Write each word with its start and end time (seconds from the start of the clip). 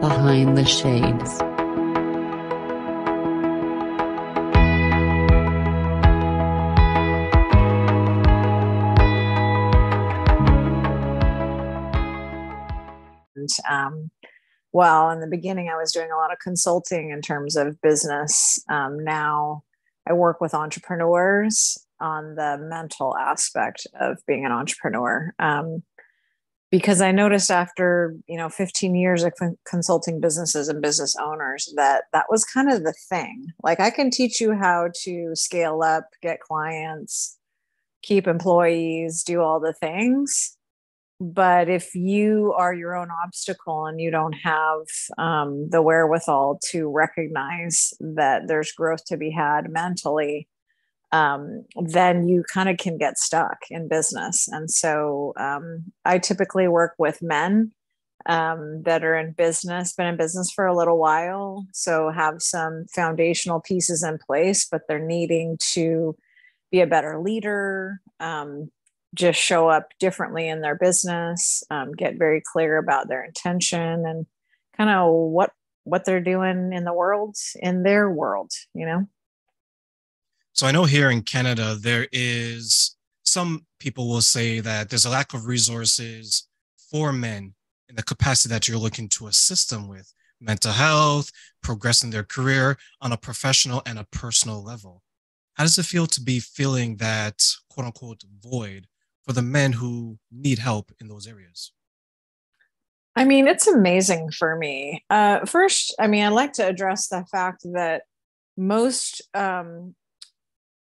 Behind 0.00 0.56
the 0.56 0.64
Shades. 0.64 1.40
Um, 13.68 14.10
well, 14.72 15.10
in 15.10 15.20
the 15.20 15.26
beginning, 15.26 15.68
I 15.68 15.76
was 15.76 15.92
doing 15.92 16.10
a 16.12 16.16
lot 16.16 16.32
of 16.32 16.38
consulting 16.38 17.10
in 17.10 17.20
terms 17.20 17.56
of 17.56 17.80
business. 17.80 18.62
Um, 18.70 19.02
now 19.02 19.62
I 20.06 20.12
work 20.12 20.40
with 20.40 20.54
entrepreneurs 20.54 21.76
on 22.00 22.34
the 22.36 22.58
mental 22.60 23.16
aspect 23.16 23.86
of 23.98 24.18
being 24.26 24.44
an 24.44 24.52
entrepreneur. 24.52 25.34
Um, 25.38 25.82
because 26.70 27.00
I 27.00 27.12
noticed 27.12 27.50
after 27.50 28.14
you 28.26 28.36
know 28.36 28.48
15 28.48 28.94
years 28.94 29.24
of 29.24 29.32
consulting 29.66 30.20
businesses 30.20 30.68
and 30.68 30.82
business 30.82 31.14
owners 31.20 31.72
that 31.76 32.04
that 32.12 32.26
was 32.30 32.44
kind 32.44 32.70
of 32.70 32.84
the 32.84 32.94
thing. 33.08 33.48
Like 33.62 33.80
I 33.80 33.90
can 33.90 34.10
teach 34.10 34.40
you 34.40 34.54
how 34.54 34.88
to 35.04 35.30
scale 35.34 35.82
up, 35.82 36.04
get 36.22 36.40
clients, 36.40 37.38
keep 38.02 38.26
employees, 38.26 39.22
do 39.22 39.40
all 39.40 39.60
the 39.60 39.72
things, 39.72 40.56
but 41.20 41.68
if 41.68 41.94
you 41.96 42.54
are 42.56 42.72
your 42.72 42.94
own 42.96 43.08
obstacle 43.10 43.86
and 43.86 44.00
you 44.00 44.10
don't 44.10 44.34
have 44.34 44.82
um, 45.16 45.68
the 45.70 45.82
wherewithal 45.82 46.60
to 46.70 46.88
recognize 46.88 47.92
that 47.98 48.46
there's 48.46 48.70
growth 48.72 49.04
to 49.06 49.16
be 49.16 49.30
had 49.30 49.70
mentally 49.70 50.46
um, 51.10 51.64
then 51.84 52.28
you 52.28 52.44
kind 52.52 52.68
of 52.68 52.76
can 52.76 52.98
get 52.98 53.18
stuck 53.18 53.58
in 53.70 53.88
business 53.88 54.48
and 54.48 54.70
so 54.70 55.32
um, 55.36 55.84
i 56.04 56.18
typically 56.18 56.68
work 56.68 56.94
with 56.98 57.22
men 57.22 57.72
um, 58.26 58.82
that 58.82 59.04
are 59.04 59.16
in 59.16 59.32
business 59.32 59.92
been 59.92 60.06
in 60.06 60.16
business 60.16 60.50
for 60.50 60.66
a 60.66 60.76
little 60.76 60.98
while 60.98 61.66
so 61.72 62.10
have 62.10 62.42
some 62.42 62.86
foundational 62.94 63.60
pieces 63.60 64.02
in 64.02 64.18
place 64.18 64.66
but 64.70 64.82
they're 64.88 64.98
needing 64.98 65.56
to 65.60 66.16
be 66.70 66.80
a 66.80 66.86
better 66.86 67.18
leader 67.20 68.00
um, 68.20 68.70
just 69.14 69.40
show 69.40 69.68
up 69.68 69.92
differently 69.98 70.48
in 70.48 70.60
their 70.60 70.74
business, 70.74 71.62
um, 71.70 71.92
get 71.92 72.18
very 72.18 72.42
clear 72.44 72.76
about 72.78 73.08
their 73.08 73.24
intention 73.24 74.06
and 74.06 74.26
kind 74.76 74.90
of 74.90 75.10
what 75.10 75.52
what 75.84 76.04
they're 76.04 76.20
doing 76.20 76.72
in 76.74 76.84
the 76.84 76.92
world 76.92 77.36
in 77.56 77.82
their 77.82 78.10
world, 78.10 78.52
you 78.74 78.84
know. 78.84 79.08
So 80.58 80.66
I 80.66 80.72
know 80.72 80.86
here 80.86 81.08
in 81.10 81.22
Canada 81.22 81.76
there 81.80 82.08
is 82.10 82.96
some 83.22 83.64
people 83.78 84.08
will 84.08 84.20
say 84.20 84.58
that 84.58 84.90
there's 84.90 85.04
a 85.04 85.08
lack 85.08 85.32
of 85.32 85.46
resources 85.46 86.48
for 86.90 87.12
men 87.12 87.54
in 87.88 87.94
the 87.94 88.02
capacity 88.02 88.52
that 88.52 88.66
you're 88.66 88.76
looking 88.76 89.08
to 89.10 89.28
assist 89.28 89.70
them 89.70 89.86
with 89.86 90.12
mental 90.40 90.72
health, 90.72 91.30
progressing 91.62 92.10
their 92.10 92.24
career 92.24 92.76
on 93.00 93.12
a 93.12 93.16
professional 93.16 93.82
and 93.86 94.00
a 94.00 94.08
personal 94.10 94.60
level. 94.60 95.04
How 95.54 95.62
does 95.62 95.78
it 95.78 95.84
feel 95.84 96.08
to 96.08 96.20
be 96.20 96.40
feeling 96.40 96.96
that 96.96 97.40
quote 97.70 97.86
unquote 97.86 98.24
void 98.40 98.88
for 99.24 99.34
the 99.34 99.42
men 99.42 99.74
who 99.74 100.18
need 100.32 100.58
help 100.58 100.90
in 101.00 101.06
those 101.06 101.28
areas? 101.28 101.70
I 103.14 103.24
mean, 103.24 103.46
it's 103.46 103.68
amazing 103.68 104.32
for 104.32 104.56
me. 104.56 105.04
Uh, 105.08 105.46
first, 105.46 105.94
I 106.00 106.08
mean, 106.08 106.24
I'd 106.24 106.30
like 106.30 106.54
to 106.54 106.66
address 106.66 107.06
the 107.06 107.24
fact 107.30 107.60
that 107.74 108.02
most, 108.56 109.22
um, 109.34 109.94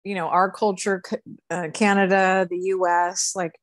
you 0.04 0.16
know, 0.16 0.28
our 0.28 0.52
culture, 0.52 1.02
uh, 1.50 1.68
Canada, 1.74 2.48
the 2.50 2.60
US, 2.76 3.34
like, 3.36 3.54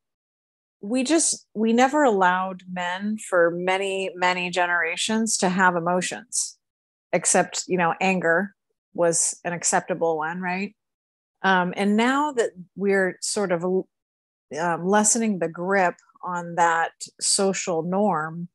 we 0.81 1.03
just, 1.03 1.47
we 1.55 1.72
never 1.72 2.05
allowed 2.05 2.62
men 2.70 3.19
for 3.19 3.50
many, 3.50 4.11
many 4.14 4.48
generations 4.50 5.36
to 5.39 5.48
have 5.48 5.75
emotions, 5.75 6.56
except, 7.12 7.64
you 7.66 7.77
know, 7.77 7.94
anger 8.00 8.55
was 8.94 9.41
an 9.44 9.53
acceptable 9.53 10.19
one, 10.19 10.41
right? 10.41 10.77
Um, 11.42 11.75
and 11.77 11.97
now 11.97 12.32
that 12.32 12.50
we're 12.77 13.19
sort 13.21 13.50
of 13.50 13.65
um, 13.65 14.87
lessening 14.87 15.41
the 15.41 15.48
grip 15.48 15.97
on 16.22 16.54
that 16.54 16.93
social 17.21 17.82
norm 17.82 18.48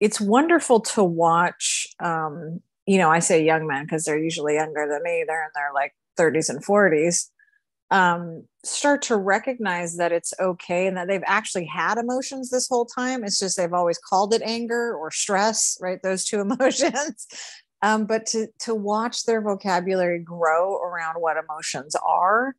it's 0.00 0.20
wonderful 0.20 0.80
to 0.80 1.04
watch 1.04 1.86
um, 2.00 2.60
you 2.86 2.98
know 2.98 3.10
i 3.10 3.20
say 3.20 3.44
young 3.44 3.66
men 3.66 3.84
because 3.84 4.04
they're 4.04 4.18
usually 4.18 4.54
younger 4.54 4.86
than 4.90 5.02
me 5.02 5.24
they're 5.26 5.44
in 5.44 5.50
their 5.54 5.70
like 5.72 5.92
30s 6.22 6.48
and 6.48 6.64
40s 6.64 7.28
um, 7.92 8.44
start 8.64 9.02
to 9.02 9.16
recognize 9.16 9.98
that 9.98 10.12
it's 10.12 10.32
okay 10.40 10.86
and 10.86 10.96
that 10.96 11.08
they've 11.08 11.22
actually 11.26 11.66
had 11.66 11.98
emotions 11.98 12.48
this 12.48 12.66
whole 12.66 12.86
time. 12.86 13.22
It's 13.22 13.38
just 13.38 13.56
they've 13.56 13.72
always 13.72 13.98
called 13.98 14.32
it 14.32 14.40
anger 14.42 14.96
or 14.96 15.10
stress 15.10 15.76
right? 15.80 16.00
Those 16.02 16.24
two 16.24 16.40
emotions. 16.46 17.26
Um, 17.82 18.06
but 18.06 18.26
to 18.26 18.46
to 18.60 18.74
watch 18.74 19.24
their 19.24 19.42
vocabulary 19.42 20.20
grow 20.20 20.76
around 20.78 21.16
what 21.16 21.36
emotions 21.36 21.94
are 21.96 22.54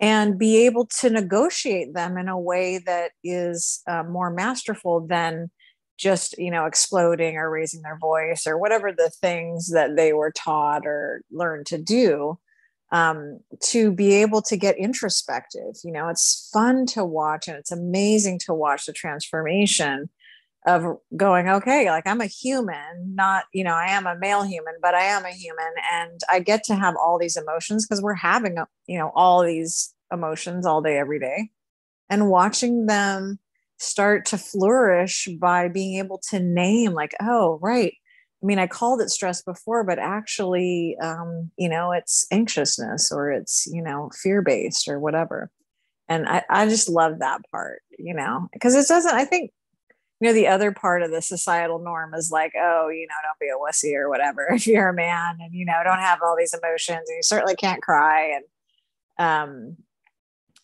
and 0.00 0.38
be 0.38 0.64
able 0.66 0.86
to 1.00 1.10
negotiate 1.10 1.94
them 1.94 2.16
in 2.16 2.28
a 2.28 2.38
way 2.38 2.78
that 2.78 3.12
is 3.22 3.82
uh, 3.86 4.02
more 4.02 4.30
masterful 4.30 5.06
than 5.06 5.50
just 5.98 6.36
you 6.38 6.50
know 6.50 6.64
exploding 6.64 7.36
or 7.36 7.50
raising 7.50 7.82
their 7.82 7.98
voice 7.98 8.46
or 8.46 8.58
whatever 8.58 8.90
the 8.90 9.10
things 9.20 9.70
that 9.70 9.94
they 9.94 10.12
were 10.12 10.32
taught 10.32 10.86
or 10.86 11.22
learned 11.30 11.66
to 11.66 11.78
do 11.78 12.38
um, 12.92 13.40
to 13.60 13.90
be 13.90 14.14
able 14.14 14.42
to 14.42 14.56
get 14.56 14.78
introspective. 14.78 15.76
You 15.82 15.92
know 15.92 16.08
it's 16.08 16.48
fun 16.52 16.86
to 16.86 17.04
watch 17.04 17.48
and 17.48 17.56
it's 17.56 17.72
amazing 17.72 18.38
to 18.46 18.54
watch 18.54 18.86
the 18.86 18.92
transformation 18.92 20.08
of 20.64 20.84
going 21.16 21.48
okay 21.48 21.90
like 21.90 22.06
i'm 22.06 22.20
a 22.20 22.26
human 22.26 23.16
not 23.16 23.46
you 23.52 23.64
know 23.64 23.74
i 23.74 23.86
am 23.86 24.06
a 24.06 24.16
male 24.16 24.44
human 24.44 24.74
but 24.80 24.94
i 24.94 25.02
am 25.02 25.24
a 25.24 25.30
human. 25.30 25.72
And 25.92 26.20
i 26.30 26.38
get 26.38 26.62
to 26.64 26.76
have 26.76 26.94
all 26.96 27.18
these 27.18 27.36
emotions 27.36 27.84
because 27.84 28.00
we're 28.00 28.14
having 28.14 28.56
you 28.86 28.96
know 28.96 29.10
all 29.16 29.42
these 29.42 29.92
emotions 30.12 30.66
all 30.66 30.82
day 30.82 30.98
every 30.98 31.18
day. 31.18 31.50
And 32.10 32.28
watching 32.28 32.86
them 32.86 33.38
start 33.78 34.26
to 34.26 34.38
flourish 34.38 35.28
by 35.40 35.68
being 35.68 35.98
able 35.98 36.20
to 36.30 36.38
name 36.38 36.92
like 36.92 37.14
oh 37.20 37.58
right 37.60 37.94
i 38.42 38.46
mean 38.46 38.58
i 38.58 38.66
called 38.66 39.00
it 39.00 39.10
stress 39.10 39.42
before 39.42 39.84
but 39.84 39.98
actually 39.98 40.96
um, 41.02 41.50
you 41.56 41.68
know 41.68 41.92
it's 41.92 42.26
anxiousness 42.30 43.12
or 43.12 43.30
it's 43.30 43.66
you 43.70 43.82
know 43.82 44.10
fear 44.22 44.42
based 44.42 44.88
or 44.88 44.98
whatever. 44.98 45.50
And 46.08 46.28
I, 46.28 46.42
I 46.50 46.68
just 46.68 46.88
love 46.90 47.20
that 47.20 47.40
part 47.50 47.80
you 47.98 48.14
know 48.14 48.48
because 48.52 48.74
it 48.74 48.86
doesn't 48.86 49.14
i 49.14 49.24
think 49.24 49.50
you 50.20 50.28
know 50.28 50.34
the 50.34 50.46
other 50.46 50.70
part 50.70 51.02
of 51.02 51.10
the 51.10 51.22
societal 51.22 51.78
norm 51.78 52.14
is 52.14 52.30
like 52.30 52.52
oh 52.56 52.88
you 52.88 53.06
know 53.08 53.14
don't 53.22 53.40
be 53.40 53.48
a 53.48 53.58
wussy 53.58 53.94
or 53.94 54.08
whatever 54.08 54.46
if 54.52 54.66
you're 54.66 54.88
a 54.88 54.94
man 54.94 55.38
and 55.40 55.54
you 55.54 55.64
know 55.64 55.80
don't 55.84 55.98
have 55.98 56.20
all 56.22 56.36
these 56.36 56.54
emotions 56.54 57.08
and 57.08 57.16
you 57.16 57.22
certainly 57.22 57.56
can't 57.56 57.82
cry. 57.82 58.34
And 58.36 58.44
um 59.18 59.76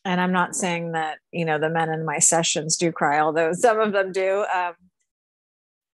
and 0.05 0.21
i'm 0.21 0.33
not 0.33 0.57
saying 0.57 0.93
that 0.93 1.19
you 1.33 1.45
know 1.45 1.59
the 1.59 1.69
men 1.69 1.91
in 1.91 2.05
my 2.05 2.19
sessions 2.19 2.77
do 2.77 2.91
cry 2.91 3.21
although 3.21 3.53
some 3.67 3.79
of 3.79 3.93
them 3.93 4.13
do 4.13 4.45
um 4.55 4.75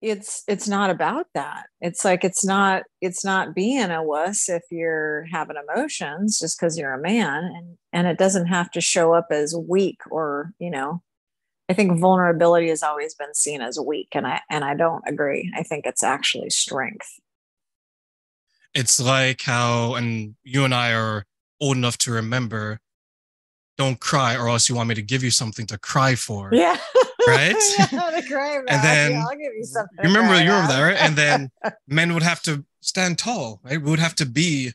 it's 0.02 0.42
it's 0.48 0.66
not 0.66 0.88
about 0.88 1.26
that 1.34 1.66
it's 1.82 2.06
like 2.06 2.24
it's 2.24 2.42
not 2.42 2.84
it's 3.02 3.22
not 3.22 3.54
being 3.54 3.90
a 3.90 4.02
wuss 4.02 4.48
if 4.48 4.62
you're 4.70 5.26
having 5.30 5.56
emotions 5.56 6.38
just 6.38 6.58
because 6.58 6.78
you're 6.78 6.94
a 6.94 7.00
man 7.00 7.44
and 7.44 7.76
and 7.92 8.06
it 8.06 8.16
doesn't 8.16 8.46
have 8.46 8.70
to 8.70 8.80
show 8.80 9.12
up 9.12 9.26
as 9.30 9.54
weak 9.54 9.98
or 10.10 10.52
you 10.58 10.70
know 10.70 11.02
I 11.70 11.72
think 11.72 12.00
vulnerability 12.00 12.68
has 12.70 12.82
always 12.82 13.14
been 13.14 13.32
seen 13.32 13.60
as 13.60 13.78
weak, 13.78 14.08
and 14.12 14.26
I 14.26 14.40
and 14.50 14.64
I 14.64 14.74
don't 14.74 15.04
agree. 15.06 15.52
I 15.56 15.62
think 15.62 15.86
it's 15.86 16.02
actually 16.02 16.50
strength. 16.50 17.06
It's 18.74 19.00
like 19.00 19.42
how, 19.42 19.94
and 19.94 20.34
you 20.42 20.64
and 20.64 20.74
I 20.74 20.92
are 20.92 21.26
old 21.60 21.76
enough 21.76 21.96
to 21.98 22.10
remember. 22.10 22.80
Don't 23.78 24.00
cry, 24.00 24.34
or 24.36 24.48
else 24.48 24.68
you 24.68 24.74
want 24.74 24.88
me 24.88 24.96
to 24.96 25.02
give 25.02 25.22
you 25.22 25.30
something 25.30 25.64
to 25.68 25.78
cry 25.78 26.16
for. 26.16 26.50
Yeah. 26.52 26.76
Right. 27.26 27.54
and 28.68 28.84
then 28.84 29.16
I'll 29.16 29.30
give 29.30 29.54
you 29.56 29.64
something. 29.64 29.98
You 30.02 30.08
remember 30.08 30.42
you 30.42 30.50
were 30.50 30.66
there, 30.66 30.96
and 30.96 31.16
then 31.16 31.50
men 31.88 32.14
would 32.14 32.22
have 32.22 32.42
to 32.42 32.64
stand 32.80 33.18
tall, 33.18 33.60
right? 33.62 33.80
We 33.80 33.90
would 33.90 33.98
have 33.98 34.14
to 34.16 34.26
be, 34.26 34.72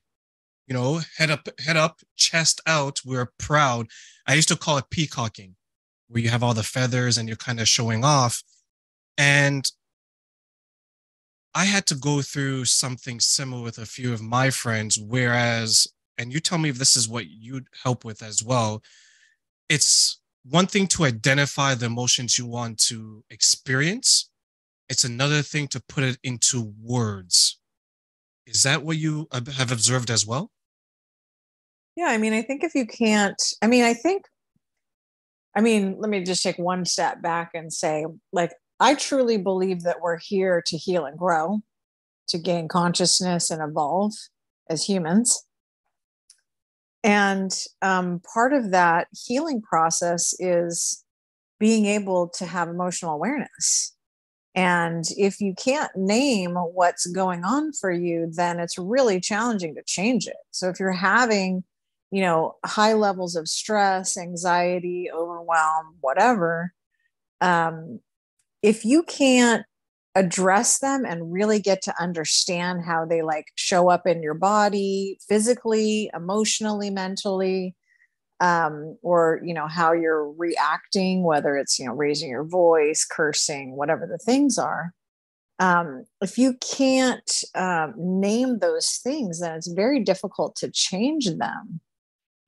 you 0.67 0.73
know, 0.73 1.01
head 1.17 1.31
up, 1.31 1.47
head 1.59 1.77
up, 1.77 1.99
chest 2.15 2.61
out. 2.67 3.01
We're 3.05 3.31
proud. 3.37 3.87
I 4.27 4.33
used 4.33 4.47
to 4.49 4.55
call 4.55 4.77
it 4.77 4.89
peacocking 4.89 5.55
where 6.07 6.21
you 6.21 6.29
have 6.29 6.43
all 6.43 6.53
the 6.53 6.63
feathers 6.63 7.17
and 7.17 7.27
you're 7.27 7.37
kind 7.37 7.59
of 7.59 7.67
showing 7.67 8.03
off. 8.03 8.43
And 9.17 9.69
I 11.53 11.65
had 11.65 11.85
to 11.87 11.95
go 11.95 12.21
through 12.21 12.65
something 12.65 13.19
similar 13.19 13.63
with 13.63 13.77
a 13.77 13.85
few 13.85 14.13
of 14.13 14.21
my 14.21 14.49
friends, 14.49 14.99
whereas, 14.99 15.87
and 16.17 16.33
you 16.33 16.39
tell 16.39 16.57
me 16.57 16.69
if 16.69 16.77
this 16.77 16.95
is 16.95 17.07
what 17.07 17.27
you'd 17.27 17.67
help 17.83 18.03
with 18.03 18.21
as 18.21 18.43
well. 18.43 18.83
It's 19.69 20.19
one 20.49 20.67
thing 20.67 20.87
to 20.87 21.05
identify 21.05 21.75
the 21.75 21.87
emotions 21.87 22.37
you 22.37 22.45
want 22.45 22.77
to 22.87 23.23
experience, 23.29 24.29
it's 24.89 25.03
another 25.03 25.41
thing 25.41 25.67
to 25.69 25.81
put 25.87 26.03
it 26.03 26.17
into 26.23 26.73
words. 26.81 27.59
Is 28.45 28.63
that 28.63 28.83
what 28.83 28.97
you 28.97 29.27
have 29.31 29.71
observed 29.71 30.11
as 30.11 30.25
well? 30.25 30.51
Yeah, 31.95 32.07
I 32.07 32.17
mean, 32.17 32.33
I 32.33 32.41
think 32.41 32.63
if 32.63 32.75
you 32.75 32.85
can't, 32.85 33.41
I 33.61 33.67
mean, 33.67 33.83
I 33.83 33.93
think 33.93 34.25
I 35.55 35.61
mean, 35.61 35.95
let 35.99 36.09
me 36.09 36.21
just 36.23 36.43
take 36.43 36.57
one 36.57 36.83
step 36.85 37.21
back 37.21 37.51
and 37.53 37.71
say, 37.71 38.05
like, 38.33 38.51
I 38.79 38.93
truly 38.93 39.37
believe 39.37 39.83
that 39.83 40.01
we're 40.01 40.17
here 40.17 40.61
to 40.65 40.77
heal 40.77 41.05
and 41.05 41.17
grow, 41.17 41.59
to 42.27 42.37
gain 42.37 42.67
consciousness 42.67 43.49
and 43.49 43.61
evolve 43.61 44.11
as 44.69 44.83
humans. 44.83 45.45
And 47.05 47.51
um, 47.83 48.19
part 48.33 48.51
of 48.51 48.71
that 48.71 49.07
healing 49.13 49.61
process 49.61 50.33
is 50.39 51.03
being 51.59 51.85
able 51.85 52.29
to 52.29 52.47
have 52.47 52.67
emotional 52.67 53.13
awareness. 53.13 53.95
And 54.55 55.03
if 55.15 55.39
you 55.39 55.53
can't 55.53 55.91
name 55.95 56.55
what's 56.55 57.05
going 57.05 57.43
on 57.43 57.73
for 57.73 57.91
you, 57.91 58.31
then 58.31 58.59
it's 58.59 58.79
really 58.79 59.19
challenging 59.19 59.75
to 59.75 59.83
change 59.85 60.25
it. 60.25 60.37
So 60.49 60.67
if 60.67 60.79
you're 60.79 60.91
having, 60.93 61.63
you 62.09 62.21
know, 62.21 62.55
high 62.65 62.93
levels 62.93 63.35
of 63.35 63.47
stress, 63.47 64.17
anxiety, 64.17 65.11
overwhelm, 65.13 65.97
whatever, 66.01 66.73
um, 67.39 67.99
if 68.63 68.83
you 68.83 69.03
can't 69.03 69.63
address 70.15 70.79
them 70.79 71.05
and 71.05 71.31
really 71.31 71.59
get 71.59 71.81
to 71.83 71.93
understand 72.01 72.81
how 72.85 73.05
they 73.05 73.21
like 73.21 73.47
show 73.55 73.89
up 73.89 74.07
in 74.07 74.23
your 74.23 74.33
body 74.33 75.19
physically 75.27 76.09
emotionally 76.13 76.89
mentally 76.89 77.75
um, 78.39 78.97
or 79.01 79.41
you 79.43 79.53
know 79.53 79.67
how 79.67 79.91
you're 79.93 80.31
reacting 80.31 81.23
whether 81.23 81.57
it's 81.57 81.77
you 81.79 81.85
know 81.85 81.93
raising 81.93 82.29
your 82.29 82.45
voice 82.45 83.05
cursing 83.09 83.75
whatever 83.75 84.07
the 84.07 84.17
things 84.17 84.57
are. 84.57 84.93
Um, 85.59 86.03
if 86.21 86.37
you 86.37 86.55
can't 86.55 87.43
um, 87.55 87.93
name 87.97 88.59
those 88.59 88.99
things 89.03 89.39
then 89.39 89.55
it's 89.55 89.67
very 89.67 90.01
difficult 90.01 90.55
to 90.57 90.71
change 90.71 91.27
them. 91.27 91.81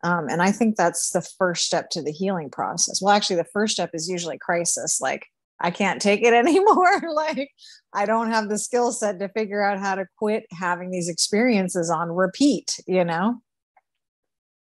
Um, 0.04 0.28
and 0.30 0.42
i 0.42 0.52
think 0.52 0.76
that's 0.76 1.10
the 1.10 1.22
first 1.22 1.66
step 1.66 1.90
to 1.92 2.02
the 2.02 2.12
healing 2.12 2.50
process. 2.50 3.02
Well 3.02 3.14
actually 3.14 3.38
the 3.38 3.46
first 3.46 3.74
step 3.74 3.92
is 3.94 4.10
usually 4.10 4.38
crisis 4.38 5.02
like 5.02 5.26
I 5.60 5.72
can't 5.72 6.02
take 6.02 6.22
it 6.22 6.34
anymore. 6.34 7.02
like, 7.14 7.50
I 7.94 8.06
don't 8.06 8.32
have 8.32 8.50
the 8.50 8.58
skill 8.58 8.92
set 8.92 9.20
to 9.20 9.30
figure 9.30 9.64
out 9.64 9.80
how 9.80 9.96
to 9.96 10.08
quit 10.18 10.46
having 10.52 10.92
these 10.92 11.10
experiences 11.10 11.90
on 11.90 12.12
repeat, 12.12 12.80
you 12.88 13.04
know? 13.04 13.42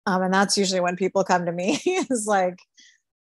Um, 0.06 0.22
and 0.22 0.34
that's 0.34 0.58
usually 0.58 0.80
when 0.80 0.96
people 0.96 1.24
come 1.24 1.46
to 1.46 1.52
me 1.52 1.80
is 1.86 2.26
like, 2.26 2.58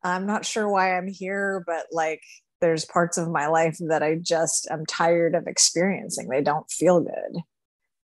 I'm 0.02 0.26
not 0.26 0.46
sure 0.46 0.68
why 0.68 0.96
I'm 0.96 1.08
here, 1.08 1.62
but 1.66 1.86
like, 1.92 2.22
there's 2.60 2.84
parts 2.84 3.16
of 3.18 3.30
my 3.30 3.46
life 3.46 3.78
that 3.88 4.02
I 4.02 4.16
just 4.16 4.68
am 4.70 4.84
tired 4.86 5.34
of 5.34 5.46
experiencing. 5.46 6.28
They 6.28 6.42
don't 6.42 6.70
feel 6.70 7.00
good. 7.00 7.42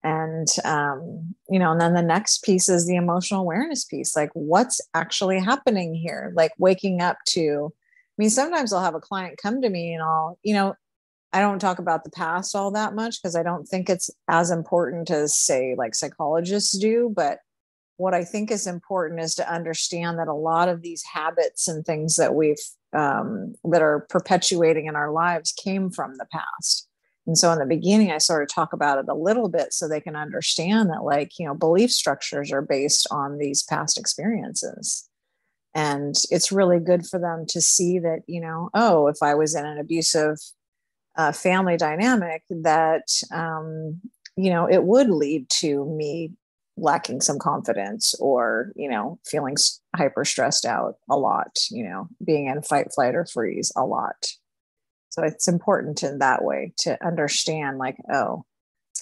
And, 0.03 0.47
um, 0.65 1.33
you 1.49 1.57
know, 1.59 1.71
and 1.71 1.79
then 1.79 1.93
the 1.93 2.01
next 2.01 2.43
piece 2.43 2.67
is 2.67 2.85
the 2.85 2.95
emotional 2.95 3.41
awareness 3.41 3.85
piece 3.85 4.15
like, 4.15 4.31
what's 4.33 4.81
actually 4.93 5.39
happening 5.39 5.95
here? 5.95 6.33
Like, 6.35 6.51
waking 6.57 7.01
up 7.01 7.17
to, 7.29 7.73
mean, 8.23 8.29
sometimes 8.29 8.71
I'll 8.71 8.81
have 8.81 8.95
a 8.95 9.01
client 9.01 9.37
come 9.37 9.61
to 9.61 9.69
me 9.69 9.93
and 9.93 10.01
I'll, 10.01 10.39
you 10.43 10.53
know, 10.53 10.75
I 11.33 11.41
don't 11.41 11.59
talk 11.59 11.79
about 11.79 12.05
the 12.05 12.09
past 12.11 12.55
all 12.55 12.71
that 12.71 12.95
much 12.95 13.21
because 13.21 13.35
I 13.35 13.43
don't 13.43 13.65
think 13.65 13.89
it's 13.89 14.09
as 14.29 14.49
important 14.49 15.09
as, 15.09 15.35
say, 15.35 15.75
like 15.77 15.93
psychologists 15.93 16.77
do. 16.77 17.11
But 17.13 17.39
what 17.97 18.13
I 18.13 18.23
think 18.23 18.49
is 18.49 18.65
important 18.65 19.19
is 19.19 19.35
to 19.35 19.53
understand 19.53 20.19
that 20.19 20.29
a 20.29 20.33
lot 20.33 20.69
of 20.69 20.81
these 20.81 21.03
habits 21.03 21.67
and 21.67 21.85
things 21.85 22.15
that 22.15 22.33
we've, 22.33 22.61
um, 22.93 23.55
that 23.65 23.81
are 23.81 24.07
perpetuating 24.09 24.85
in 24.85 24.95
our 24.95 25.11
lives 25.11 25.51
came 25.51 25.89
from 25.89 26.15
the 26.17 26.27
past. 26.31 26.87
And 27.27 27.37
so 27.37 27.51
in 27.51 27.59
the 27.59 27.65
beginning, 27.65 28.11
I 28.11 28.19
sort 28.19 28.43
of 28.43 28.47
talk 28.47 28.71
about 28.71 28.99
it 28.99 29.09
a 29.09 29.15
little 29.15 29.49
bit 29.49 29.73
so 29.73 29.87
they 29.87 29.99
can 29.99 30.15
understand 30.15 30.89
that, 30.91 31.03
like, 31.03 31.37
you 31.39 31.45
know, 31.45 31.55
belief 31.55 31.91
structures 31.91 32.53
are 32.53 32.61
based 32.61 33.05
on 33.11 33.37
these 33.37 33.63
past 33.63 33.97
experiences 33.97 35.09
and 35.75 36.15
it's 36.29 36.51
really 36.51 36.79
good 36.79 37.05
for 37.05 37.19
them 37.19 37.45
to 37.47 37.61
see 37.61 37.99
that 37.99 38.21
you 38.27 38.39
know 38.39 38.69
oh 38.73 39.07
if 39.07 39.17
i 39.21 39.33
was 39.33 39.55
in 39.55 39.65
an 39.65 39.77
abusive 39.77 40.37
uh, 41.15 41.31
family 41.31 41.77
dynamic 41.77 42.43
that 42.49 43.07
um, 43.31 44.01
you 44.35 44.49
know 44.49 44.65
it 44.65 44.83
would 44.83 45.09
lead 45.09 45.47
to 45.49 45.85
me 45.85 46.31
lacking 46.75 47.21
some 47.21 47.37
confidence 47.37 48.15
or 48.19 48.71
you 48.75 48.89
know 48.89 49.19
feeling 49.25 49.55
hyper 49.95 50.25
stressed 50.25 50.65
out 50.65 50.95
a 51.09 51.15
lot 51.15 51.59
you 51.69 51.83
know 51.83 52.07
being 52.25 52.47
in 52.47 52.61
fight 52.61 52.87
flight 52.93 53.15
or 53.15 53.25
freeze 53.25 53.71
a 53.75 53.85
lot. 53.85 54.27
So 55.09 55.21
it's 55.21 55.47
important 55.47 56.01
in 56.01 56.17
that 56.17 56.43
way 56.43 56.73
to 56.79 56.97
understand 57.05 57.77
like 57.77 57.97
oh 58.11 58.45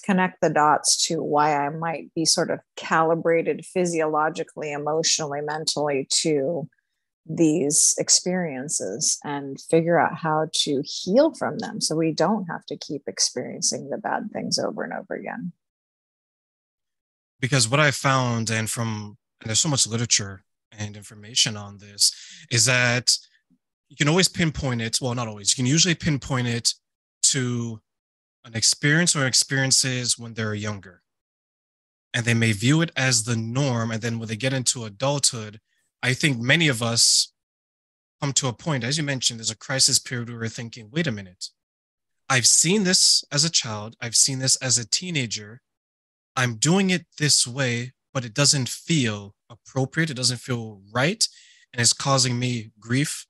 connect 0.04 0.40
the 0.40 0.50
dots 0.50 1.06
to 1.06 1.22
why 1.22 1.56
I 1.56 1.68
might 1.70 2.12
be 2.14 2.24
sort 2.24 2.50
of 2.50 2.60
calibrated 2.76 3.64
physiologically, 3.64 4.72
emotionally, 4.72 5.40
mentally 5.40 6.06
to 6.22 6.68
these 7.24 7.94
experiences 7.98 9.18
and 9.22 9.60
figure 9.60 9.98
out 9.98 10.16
how 10.16 10.48
to 10.52 10.82
heal 10.84 11.32
from 11.34 11.58
them 11.58 11.80
so 11.80 11.94
we 11.94 12.12
don't 12.12 12.46
have 12.46 12.66
to 12.66 12.76
keep 12.76 13.02
experiencing 13.06 13.90
the 13.90 13.98
bad 13.98 14.30
things 14.32 14.58
over 14.58 14.82
and 14.82 14.92
over 14.92 15.14
again. 15.14 15.52
Because 17.40 17.68
what 17.68 17.80
I 17.80 17.90
found, 17.90 18.50
and 18.50 18.70
from 18.70 19.16
and 19.40 19.48
there's 19.48 19.60
so 19.60 19.68
much 19.68 19.86
literature 19.86 20.44
and 20.76 20.96
information 20.96 21.56
on 21.56 21.78
this, 21.78 22.12
is 22.50 22.64
that 22.66 23.16
you 23.88 23.96
can 23.96 24.08
always 24.08 24.28
pinpoint 24.28 24.80
it. 24.80 25.00
Well, 25.00 25.14
not 25.14 25.28
always. 25.28 25.56
You 25.56 25.62
can 25.62 25.70
usually 25.70 25.94
pinpoint 25.94 26.46
it 26.46 26.72
to 27.24 27.80
an 28.44 28.54
experience 28.54 29.14
or 29.14 29.26
experiences 29.26 30.18
when 30.18 30.34
they're 30.34 30.54
younger. 30.54 31.02
And 32.14 32.24
they 32.24 32.34
may 32.34 32.52
view 32.52 32.82
it 32.82 32.90
as 32.96 33.24
the 33.24 33.36
norm. 33.36 33.90
And 33.90 34.02
then 34.02 34.18
when 34.18 34.28
they 34.28 34.36
get 34.36 34.52
into 34.52 34.84
adulthood, 34.84 35.60
I 36.02 36.14
think 36.14 36.38
many 36.38 36.68
of 36.68 36.82
us 36.82 37.32
come 38.20 38.32
to 38.34 38.48
a 38.48 38.52
point, 38.52 38.84
as 38.84 38.98
you 38.98 39.04
mentioned, 39.04 39.40
there's 39.40 39.50
a 39.50 39.56
crisis 39.56 39.98
period 39.98 40.28
where 40.28 40.38
we're 40.38 40.48
thinking, 40.48 40.88
wait 40.92 41.06
a 41.06 41.12
minute, 41.12 41.48
I've 42.28 42.46
seen 42.46 42.84
this 42.84 43.24
as 43.32 43.44
a 43.44 43.50
child, 43.50 43.96
I've 44.00 44.16
seen 44.16 44.38
this 44.38 44.56
as 44.56 44.78
a 44.78 44.88
teenager. 44.88 45.60
I'm 46.36 46.54
doing 46.54 46.90
it 46.90 47.06
this 47.18 47.46
way, 47.46 47.92
but 48.14 48.24
it 48.24 48.32
doesn't 48.32 48.68
feel 48.68 49.34
appropriate. 49.50 50.10
It 50.10 50.16
doesn't 50.16 50.38
feel 50.38 50.80
right. 50.92 51.26
And 51.72 51.80
it's 51.80 51.92
causing 51.92 52.38
me 52.38 52.72
grief, 52.80 53.26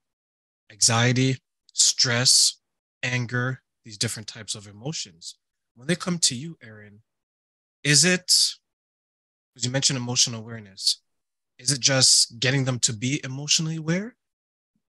anxiety, 0.71 1.39
stress, 1.73 2.61
anger, 3.03 3.63
these 3.85 3.99
different 3.99 4.29
types 4.29 4.55
of 4.55 4.67
emotions. 4.67 5.37
When 5.75 5.89
they 5.89 5.97
come 5.97 6.19
to 6.19 6.35
you, 6.35 6.57
Erin, 6.63 7.01
is 7.83 8.05
it, 8.05 8.33
as 9.57 9.65
you 9.65 9.71
mentioned, 9.71 9.97
emotional 9.97 10.41
awareness? 10.41 11.01
Is 11.59 11.73
it 11.73 11.81
just 11.81 12.39
getting 12.41 12.65
them 12.65 12.79
to 12.81 12.93
be 12.93 13.21
emotionally 13.25 13.77
aware? 13.77 14.17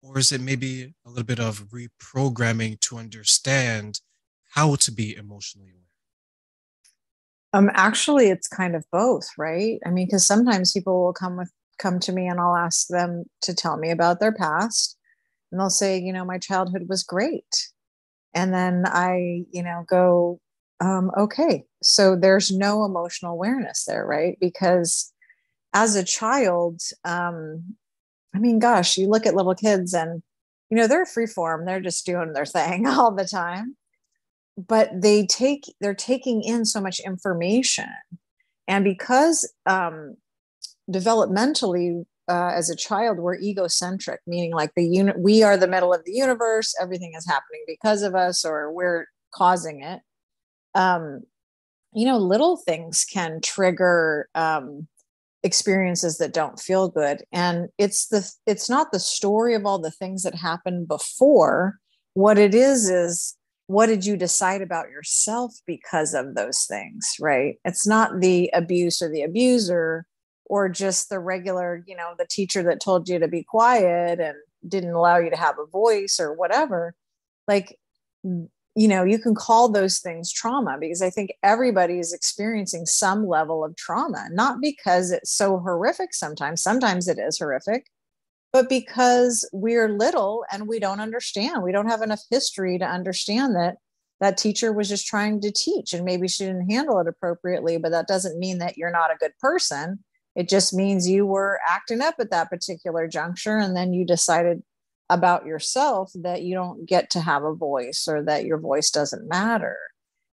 Or 0.03 0.19
is 0.19 0.33
it 0.33 0.41
maybe 0.41 0.95
a 1.07 1.09
little 1.09 1.25
bit 1.25 1.39
of 1.39 1.69
reprogramming 1.69 2.81
to 2.81 2.99
understand 2.99 4.01
how 4.51 4.75
to 4.77 4.91
be 4.91 5.15
emotionally 5.15 5.71
aware? 5.71 5.83
Um, 7.55 7.71
actually, 7.75 8.31
it's 8.31 8.49
kind 8.49 8.75
of 8.75 8.85
both, 8.91 9.29
right? 9.37 9.79
I 9.85 9.91
mean, 9.91 10.07
because 10.07 10.27
sometimes 10.27 10.73
people 10.73 11.05
will 11.05 11.13
come 11.13 11.37
with 11.37 11.51
come 11.79 11.99
to 11.99 12.13
me 12.13 12.29
and 12.29 12.41
I'll 12.41 12.57
ask 12.57 12.87
them 12.89 13.25
to 13.43 13.55
tell 13.55 13.77
me 13.77 13.91
about 13.91 14.21
their 14.21 14.33
past, 14.33 14.97
and 15.51 15.61
they'll 15.61 15.71
say, 15.71 15.99
you 15.99 16.13
know, 16.13 16.25
my 16.25 16.39
childhood 16.39 16.87
was 16.89 17.03
great, 17.03 17.72
and 18.35 18.53
then 18.53 18.85
I, 18.87 19.45
you 19.51 19.63
know, 19.63 19.85
go, 19.89 20.41
um, 20.81 21.11
okay, 21.17 21.65
so 21.83 22.17
there's 22.17 22.51
no 22.51 22.85
emotional 22.85 23.33
awareness 23.33 23.85
there, 23.85 24.05
right? 24.05 24.37
Because 24.41 25.13
as 25.75 25.95
a 25.97 26.05
child, 26.05 26.81
um, 27.05 27.77
I 28.35 28.39
mean, 28.39 28.59
gosh, 28.59 28.97
you 28.97 29.09
look 29.09 29.27
at 29.27 29.35
little 29.35 29.55
kids 29.55 29.95
and, 29.95 30.23
you 30.71 30.77
know, 30.77 30.87
they're 30.87 31.07
free 31.07 31.27
form, 31.27 31.67
they're 31.67 31.81
just 31.81 32.07
doing 32.07 32.33
their 32.33 32.47
thing 32.47 32.87
all 32.89 33.15
the 33.15 33.27
time. 33.27 33.77
But 34.57 34.91
they 34.95 35.27
take, 35.27 35.73
they're 35.81 35.95
taking 35.95 36.43
in 36.43 36.65
so 36.65 36.81
much 36.81 37.01
information. 37.01 37.89
And 38.69 38.85
because 38.85 39.51
um, 39.67 40.17
developmentally, 40.91 42.05
uh, 42.29 42.53
as 42.55 42.71
a 42.71 42.77
child, 42.77 43.19
we're 43.19 43.39
egocentric, 43.39 44.21
meaning 44.27 44.53
like 44.53 44.73
the 44.77 44.85
unit, 44.85 45.19
we 45.19 45.43
are 45.43 45.57
the 45.57 45.69
middle 45.69 45.93
of 45.93 46.05
the 46.05 46.13
universe, 46.13 46.75
everything 46.81 47.13
is 47.17 47.27
happening 47.27 47.63
because 47.67 48.03
of 48.03 48.15
us, 48.15 48.45
or 48.45 48.73
we're 48.73 49.07
causing 49.35 49.83
it. 49.83 50.01
Um, 50.75 51.23
you 51.95 52.07
know, 52.07 52.19
little 52.19 52.57
things 52.57 53.05
can 53.05 53.41
trigger 53.43 54.29
um, 54.35 54.89
experiences 55.43 56.19
that 56.19 56.33
don't 56.33 56.61
feel 56.61 56.89
good 56.89 57.25
and 57.33 57.69
it's 57.77 58.07
the 58.07 58.31
it's 58.47 58.71
not 58.71 58.93
the 58.93 59.01
story 59.01 59.55
of 59.55 59.67
all 59.67 59.79
the 59.79 59.91
things 59.91 60.23
that 60.23 60.35
happened 60.35 60.87
before 60.87 61.79
what 62.15 62.39
it 62.39 62.55
is 62.55 62.89
is 62.89 63.37
what 63.67 63.87
did 63.87 64.07
you 64.07 64.17
decide 64.17 64.63
about 64.63 64.89
yourself 64.89 65.53
because 65.67 66.15
of 66.15 66.37
those 66.37 66.65
things 66.69 67.17
right 67.21 67.57
it's 67.65 67.87
not 67.87 68.21
the 68.21 68.51
abuse 68.55 69.03
or 69.03 69.11
the 69.11 69.23
abuser 69.23 70.07
or 70.53 70.69
just 70.69 71.09
the 71.09 71.19
regular 71.19 71.83
you 71.87 71.97
know 71.97 72.13
the 72.19 72.27
teacher 72.27 72.63
that 72.63 72.81
told 72.81 73.09
you 73.09 73.19
to 73.19 73.27
be 73.27 73.43
quiet 73.43 74.21
and 74.21 74.37
didn't 74.69 74.93
allow 74.93 75.17
you 75.17 75.31
to 75.31 75.37
have 75.37 75.59
a 75.59 75.67
voice 75.67 76.19
or 76.21 76.35
whatever 76.35 76.95
like 77.49 77.79
mm, 78.25 78.47
you 78.75 78.87
know 78.87 79.03
you 79.03 79.19
can 79.19 79.35
call 79.35 79.71
those 79.71 79.99
things 79.99 80.31
trauma 80.31 80.77
because 80.79 81.01
i 81.01 81.09
think 81.09 81.33
everybody 81.43 81.99
is 81.99 82.13
experiencing 82.13 82.85
some 82.85 83.27
level 83.27 83.65
of 83.65 83.75
trauma 83.77 84.29
not 84.31 84.61
because 84.61 85.11
it's 85.11 85.33
so 85.33 85.59
horrific 85.59 86.13
sometimes 86.13 86.63
sometimes 86.63 87.09
it 87.09 87.19
is 87.19 87.39
horrific 87.39 87.87
but 88.53 88.69
because 88.69 89.49
we're 89.53 89.89
little 89.89 90.45
and 90.53 90.69
we 90.69 90.79
don't 90.79 91.01
understand. 91.01 91.63
We 91.63 91.73
don't 91.73 91.89
have 91.89 92.03
enough 92.03 92.21
history 92.31 92.79
to 92.79 92.85
understand 92.85 93.57
that 93.57 93.77
that 94.21 94.37
teacher 94.37 94.73
was 94.73 94.89
just 94.89 95.07
trying 95.07 95.41
to 95.41 95.51
teach 95.51 95.93
and 95.93 96.05
maybe 96.05 96.29
she 96.29 96.45
didn't 96.45 96.71
handle 96.71 97.01
it 97.01 97.09
appropriately, 97.09 97.79
but 97.79 97.91
that 97.93 98.07
doesn't 98.07 98.39
mean 98.39 98.59
that 98.59 98.77
you're 98.77 98.91
not 98.91 99.11
a 99.11 99.17
good 99.17 99.33
person. 99.41 100.05
It 100.35 100.49
just 100.49 100.73
means 100.73 101.09
you 101.09 101.27
were 101.27 101.61
acting 101.69 102.01
up 102.01 102.15
at 102.19 102.31
that 102.31 102.51
particular 102.51 103.07
juncture 103.07 103.59
and 103.59 103.77
then 103.77 103.93
you 103.93 104.05
decided 104.07 104.63
about 105.11 105.45
yourself 105.45 106.11
that 106.15 106.43
you 106.43 106.55
don't 106.55 106.87
get 106.87 107.11
to 107.11 107.21
have 107.21 107.45
a 107.45 107.55
voice 107.55 108.07
or 108.09 108.23
that 108.23 108.47
your 108.47 108.59
voice 108.59 108.91
doesn't 108.91 109.29
matter. 109.29 109.77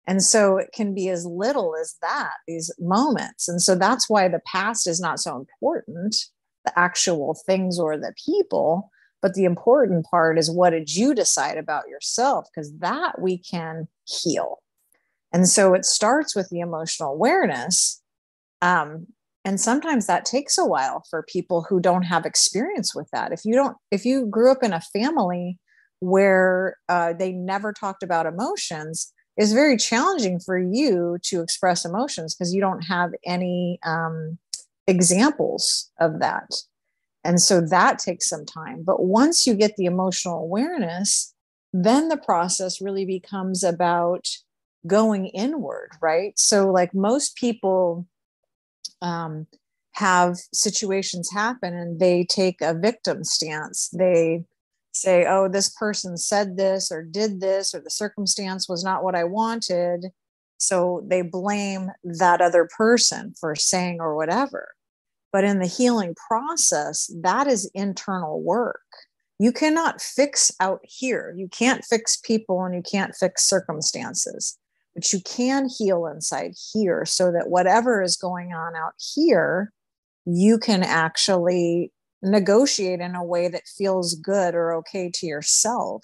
And 0.07 0.21
so 0.21 0.57
it 0.57 0.69
can 0.73 0.93
be 0.93 1.09
as 1.09 1.25
little 1.25 1.75
as 1.79 1.95
that, 2.01 2.33
these 2.47 2.71
moments. 2.79 3.47
And 3.47 3.61
so 3.61 3.75
that's 3.75 4.09
why 4.09 4.27
the 4.27 4.41
past 4.45 4.85
is 4.85 4.99
not 4.99 5.19
so 5.19 5.35
important, 5.35 6.17
the 6.65 6.77
actual 6.77 7.35
things 7.45 7.79
or 7.79 7.97
the 7.97 8.13
people. 8.25 8.91
But 9.21 9.33
the 9.33 9.45
important 9.45 10.05
part 10.05 10.37
is 10.37 10.51
what 10.51 10.69
did 10.71 10.93
you 10.93 11.15
decide 11.15 11.57
about 11.57 11.87
yourself? 11.87 12.47
Because 12.53 12.71
that 12.79 13.19
we 13.19 13.37
can 13.37 13.87
heal. 14.03 14.59
And 15.33 15.49
so 15.49 15.73
it 15.73 15.85
starts 15.85 16.35
with 16.35 16.49
the 16.49 16.59
emotional 16.59 17.13
awareness. 17.13 18.01
Um, 18.61 19.07
and 19.45 19.61
sometimes 19.61 20.07
that 20.07 20.25
takes 20.25 20.57
a 20.57 20.65
while 20.65 21.03
for 21.09 21.23
people 21.23 21.65
who 21.69 21.79
don't 21.79 22.01
have 22.01 22.25
experience 22.25 22.95
with 22.95 23.07
that. 23.13 23.31
If 23.31 23.45
you 23.45 23.53
don't, 23.53 23.77
if 23.91 24.03
you 24.03 24.25
grew 24.25 24.51
up 24.51 24.63
in 24.63 24.73
a 24.73 24.81
family 24.81 25.59
where 25.99 26.77
uh, 26.89 27.13
they 27.13 27.31
never 27.31 27.71
talked 27.71 28.03
about 28.03 28.25
emotions, 28.25 29.13
is 29.37 29.53
very 29.53 29.77
challenging 29.77 30.39
for 30.39 30.57
you 30.57 31.17
to 31.23 31.41
express 31.41 31.85
emotions 31.85 32.33
because 32.33 32.53
you 32.53 32.61
don't 32.61 32.83
have 32.83 33.11
any 33.25 33.79
um, 33.85 34.37
examples 34.87 35.91
of 35.99 36.19
that. 36.19 36.49
And 37.23 37.41
so 37.41 37.59
that 37.59 37.99
takes 37.99 38.29
some 38.29 38.45
time. 38.45 38.83
But 38.83 39.03
once 39.03 39.45
you 39.45 39.55
get 39.55 39.75
the 39.75 39.85
emotional 39.85 40.39
awareness, 40.39 41.33
then 41.73 42.07
the 42.07 42.17
process 42.17 42.79
really 42.79 43.05
becomes 43.05 43.63
about 43.63 44.27
going 44.87 45.27
inward, 45.27 45.89
right? 46.01 46.37
So, 46.37 46.71
like 46.71 46.93
most 46.93 47.35
people 47.35 48.07
um, 49.01 49.47
have 49.93 50.37
situations 50.53 51.29
happen 51.31 51.73
and 51.73 51.99
they 51.99 52.25
take 52.25 52.61
a 52.61 52.73
victim 52.73 53.23
stance. 53.23 53.89
They 53.89 54.45
say, 54.93 55.25
oh, 55.27 55.47
this 55.47 55.69
person 55.69 56.17
said 56.17 56.57
this 56.57 56.91
or 56.91 57.03
did 57.03 57.41
this, 57.41 57.73
or 57.73 57.79
the 57.79 57.89
circumstance 57.89 58.67
was 58.67 58.83
not 58.83 59.03
what 59.03 59.15
I 59.15 59.23
wanted. 59.23 60.07
So 60.57 61.05
they 61.07 61.21
blame 61.21 61.91
that 62.03 62.41
other 62.41 62.67
person 62.77 63.33
for 63.39 63.55
saying 63.55 63.97
or 63.99 64.15
whatever. 64.15 64.69
But 65.31 65.43
in 65.43 65.59
the 65.59 65.67
healing 65.67 66.15
process, 66.27 67.11
that 67.21 67.47
is 67.47 67.69
internal 67.73 68.41
work. 68.41 68.79
You 69.37 69.51
cannot 69.51 70.01
fix 70.01 70.51
out 70.61 70.79
here. 70.83 71.33
You 71.37 71.49
can't 71.49 71.83
fix 71.83 72.15
people 72.17 72.63
and 72.63 72.73
you 72.73 72.81
can't 72.81 73.13
fix 73.13 73.43
circumstances, 73.43 74.57
but 74.95 75.11
you 75.11 75.19
can 75.21 75.67
heal 75.67 76.07
inside 76.07 76.53
here 76.73 77.05
so 77.05 77.31
that 77.31 77.49
whatever 77.49 78.01
is 78.01 78.15
going 78.15 78.53
on 78.53 78.75
out 78.75 78.93
here, 79.13 79.71
you 80.25 80.57
can 80.57 80.83
actually 80.83 81.91
negotiate 82.23 83.01
in 83.01 83.13
a 83.13 83.23
way 83.23 83.47
that 83.49 83.67
feels 83.67 84.15
good 84.15 84.55
or 84.55 84.73
okay 84.73 85.11
to 85.13 85.27
yourself 85.27 86.01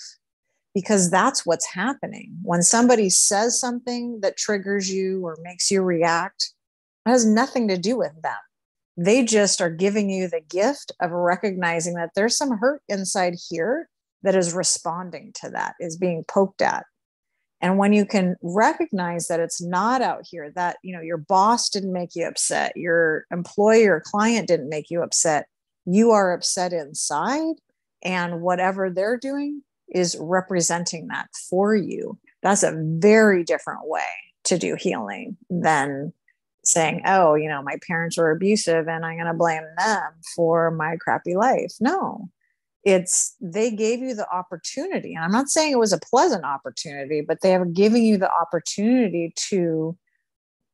because 0.75 1.09
that's 1.09 1.45
what's 1.45 1.65
happening. 1.73 2.37
When 2.43 2.61
somebody 2.61 3.09
says 3.09 3.59
something 3.59 4.19
that 4.21 4.37
triggers 4.37 4.91
you 4.91 5.25
or 5.25 5.37
makes 5.41 5.71
you 5.71 5.81
react 5.81 6.53
it 7.05 7.09
has 7.09 7.25
nothing 7.25 7.67
to 7.67 7.77
do 7.77 7.97
with 7.97 8.21
them. 8.21 8.37
They 8.97 9.23
just 9.23 9.61
are 9.61 9.69
giving 9.69 10.09
you 10.09 10.27
the 10.27 10.41
gift 10.41 10.91
of 10.99 11.11
recognizing 11.11 11.95
that 11.95 12.11
there's 12.15 12.37
some 12.37 12.57
hurt 12.57 12.81
inside 12.87 13.35
here 13.49 13.89
that 14.23 14.35
is 14.35 14.53
responding 14.53 15.31
to 15.41 15.49
that 15.49 15.75
is 15.79 15.97
being 15.97 16.23
poked 16.27 16.61
at 16.61 16.85
and 17.61 17.77
when 17.77 17.93
you 17.93 18.05
can 18.05 18.35
recognize 18.41 19.27
that 19.27 19.39
it's 19.39 19.61
not 19.61 20.01
out 20.01 20.25
here 20.29 20.51
that 20.55 20.77
you 20.83 20.93
know 20.93 21.01
your 21.01 21.17
boss 21.17 21.69
didn't 21.69 21.93
make 21.93 22.15
you 22.15 22.25
upset 22.25 22.75
your 22.75 23.25
employer 23.31 23.95
or 23.95 24.01
client 24.01 24.47
didn't 24.47 24.69
make 24.69 24.89
you 24.89 25.01
upset 25.01 25.47
you 25.85 26.11
are 26.11 26.33
upset 26.33 26.73
inside 26.73 27.55
and 28.03 28.41
whatever 28.41 28.89
they're 28.89 29.17
doing 29.17 29.61
is 29.89 30.17
representing 30.19 31.07
that 31.07 31.27
for 31.49 31.75
you. 31.75 32.17
That's 32.41 32.63
a 32.63 32.81
very 32.97 33.43
different 33.43 33.81
way 33.83 34.01
to 34.45 34.57
do 34.57 34.75
healing 34.75 35.37
than 35.49 36.13
saying 36.63 37.01
oh 37.05 37.33
you 37.33 37.49
know 37.49 37.61
my 37.63 37.75
parents 37.87 38.17
were 38.17 38.29
abusive 38.29 38.87
and 38.87 39.03
i'm 39.03 39.15
going 39.15 39.25
to 39.25 39.33
blame 39.33 39.63
them 39.79 40.11
for 40.35 40.69
my 40.71 40.95
crappy 40.97 41.35
life. 41.35 41.71
No 41.79 42.29
it's 42.83 43.35
they 43.39 43.69
gave 43.69 43.99
you 43.99 44.15
the 44.15 44.27
opportunity 44.33 45.13
and 45.13 45.23
i'm 45.23 45.31
not 45.31 45.49
saying 45.49 45.71
it 45.71 45.79
was 45.79 45.93
a 45.93 45.99
pleasant 45.99 46.43
opportunity 46.43 47.21
but 47.21 47.41
they 47.41 47.51
have 47.51 47.73
given 47.73 48.01
you 48.01 48.17
the 48.17 48.31
opportunity 48.31 49.33
to 49.35 49.95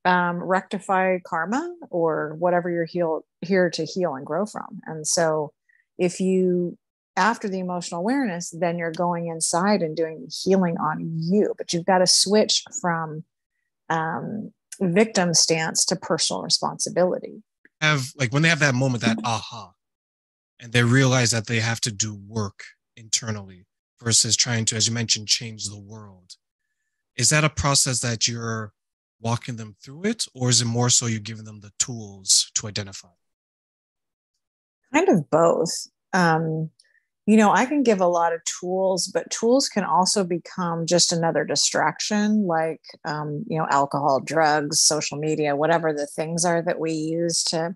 um, 0.08 0.42
rectify 0.42 1.20
karma 1.26 1.76
or 1.90 2.36
whatever 2.40 2.70
you're 2.70 2.86
heal, 2.86 3.26
here 3.42 3.70
to 3.70 3.84
heal 3.84 4.16
and 4.16 4.26
grow 4.26 4.46
from. 4.46 4.80
And 4.86 5.06
so, 5.06 5.52
if 5.98 6.20
you, 6.20 6.78
after 7.18 7.50
the 7.50 7.60
emotional 7.60 8.00
awareness, 8.00 8.56
then 8.58 8.78
you're 8.78 8.92
going 8.92 9.28
inside 9.28 9.82
and 9.82 9.98
doing 9.98 10.28
healing 10.44 10.78
on 10.78 11.12
you, 11.20 11.54
but 11.58 11.74
you've 11.74 11.86
got 11.86 11.98
to 11.98 12.08
switch 12.08 12.64
from 12.80 13.24
um, 13.90 14.54
victim 14.80 15.34
stance 15.34 15.84
to 15.86 15.96
personal 15.96 16.42
responsibility. 16.42 17.44
Have 17.82 18.12
like 18.16 18.32
when 18.32 18.44
they 18.44 18.50
have 18.50 18.60
that 18.60 18.76
moment, 18.76 19.04
that 19.04 19.18
aha, 19.24 19.74
and 20.60 20.72
they 20.72 20.84
realize 20.84 21.32
that 21.32 21.48
they 21.48 21.60
have 21.60 21.82
to 21.82 21.92
do 21.92 22.16
work 22.28 22.64
internally 22.96 23.66
versus 24.02 24.36
trying 24.36 24.66
to, 24.66 24.76
as 24.76 24.88
you 24.88 24.94
mentioned, 24.94 25.28
change 25.28 25.66
the 25.66 25.80
world. 25.80 26.36
Is 27.16 27.30
that 27.30 27.44
a 27.44 27.50
process 27.50 28.00
that 28.02 28.28
you're 28.28 28.74
walking 29.20 29.56
them 29.56 29.76
through 29.84 30.06
it, 30.06 30.26
or 30.34 30.50
is 30.50 30.62
it 30.62 30.66
more 30.66 30.90
so 30.90 31.08
you're 31.08 31.20
giving 31.20 31.46
them 31.46 31.60
the 31.62 31.72
tools 31.80 32.52
to 32.56 32.68
identify? 32.68 33.10
Kind 34.94 35.10
of 35.10 35.30
both. 35.30 35.88
Um, 36.14 36.70
you 37.26 37.36
know, 37.36 37.52
I 37.52 37.66
can 37.66 37.84
give 37.84 38.00
a 38.00 38.08
lot 38.08 38.34
of 38.34 38.40
tools, 38.46 39.08
but 39.08 39.30
tools 39.30 39.68
can 39.68 39.84
also 39.84 40.24
become 40.24 40.86
just 40.86 41.12
another 41.12 41.44
distraction, 41.44 42.48
like, 42.48 42.82
um, 43.04 43.44
you 43.50 43.58
know, 43.58 43.68
alcohol, 43.70 44.22
drugs, 44.22 44.80
social 44.80 45.18
media, 45.18 45.56
whatever 45.56 45.92
the 45.92 46.08
things 46.08 46.46
are 46.46 46.62
that 46.62 46.80
we 46.80 46.94
use 46.94 47.44
to 47.46 47.76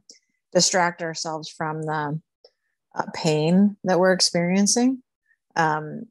distract 0.53 1.01
ourselves 1.01 1.49
from 1.49 1.81
the 1.83 2.21
uh, 2.95 3.05
pain 3.13 3.77
that 3.83 3.99
we're 3.99 4.13
experiencing. 4.13 5.01
Um, 5.55 6.03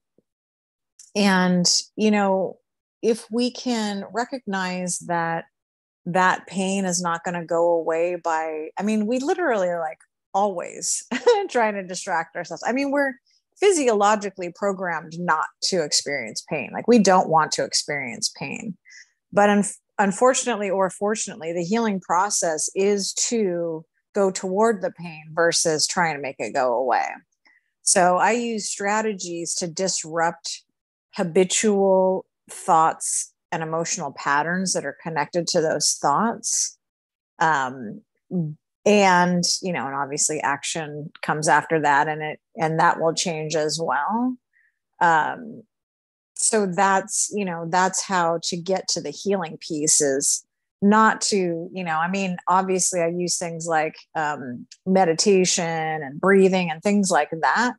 and, 1.15 1.67
you 1.97 2.11
know, 2.11 2.59
if 3.03 3.27
we 3.31 3.51
can 3.51 4.05
recognize 4.13 4.99
that 5.01 5.45
that 6.07 6.47
pain 6.47 6.85
is 6.85 7.03
not 7.03 7.25
going 7.25 7.39
to 7.39 7.45
go 7.45 7.73
away 7.73 8.17
by 8.17 8.71
i 8.79 8.83
mean 8.83 9.07
we 9.07 9.19
literally 9.19 9.69
like 9.69 9.99
always 10.35 11.07
trying 11.51 11.75
to 11.75 11.83
distract 11.83 12.37
ourselves. 12.37 12.63
I 12.67 12.73
mean 12.73 12.91
we're 12.91 13.15
physiologically 13.59 14.53
programmed 14.55 15.19
not 15.19 15.47
to 15.65 15.83
experience 15.83 16.43
pain. 16.49 16.71
Like 16.73 16.89
we 16.89 16.99
don't 16.99 17.29
want 17.29 17.53
to 17.53 17.65
experience 17.65 18.33
pain. 18.39 18.77
But 19.33 19.51
un- 19.51 19.65
unfortunately 19.99 20.71
or 20.71 20.91
fortunately 20.91 21.53
the 21.53 21.65
healing 21.65 22.01
process 22.01 22.71
is 22.75 23.13
to 23.29 23.85
go 24.15 24.31
toward 24.31 24.83
the 24.83 24.91
pain 24.91 25.25
versus 25.33 25.87
trying 25.87 26.17
to 26.17 26.23
make 26.23 26.37
it 26.39 26.55
go 26.55 26.75
away. 26.75 27.07
So 27.83 28.17
i 28.17 28.33
use 28.33 28.69
strategies 28.69 29.55
to 29.57 29.67
disrupt 29.67 30.63
habitual 31.15 32.25
thoughts 32.51 33.33
and 33.53 33.63
emotional 33.63 34.13
patterns 34.13 34.73
that 34.75 34.85
are 34.85 34.97
connected 35.03 35.47
to 35.49 35.61
those 35.61 35.99
thoughts. 36.01 36.79
Um, 37.41 38.03
and 38.87 39.45
you 39.61 39.73
know 39.73 39.87
and 39.87 39.95
obviously 39.95 40.41
action 40.41 41.11
comes 41.21 41.49
after 41.49 41.81
that 41.81 42.09
and 42.09 42.23
it 42.23 42.41
and 42.57 42.79
that 42.79 43.01
will 43.01 43.15
change 43.15 43.55
as 43.55 43.81
well. 43.83 44.37
Um, 45.01 45.63
so 46.35 46.67
that's 46.67 47.31
you 47.35 47.45
know 47.45 47.67
that's 47.69 48.03
how 48.03 48.41
to 48.45 48.57
get 48.57 48.89
to 48.89 49.01
the 49.01 49.11
healing 49.11 49.59
pieces 49.61 50.45
not 50.83 51.21
to 51.21 51.69
you 51.73 51.85
know 51.85 51.99
i 51.99 52.09
mean 52.09 52.37
obviously 52.49 53.01
i 53.01 53.09
use 53.09 53.37
things 53.37 53.67
like 53.67 53.97
um, 54.15 54.67
meditation 54.87 55.65
and 55.65 56.21
breathing 56.21 56.71
and 56.71 56.83
things 56.83 57.11
like 57.11 57.31
that 57.43 57.75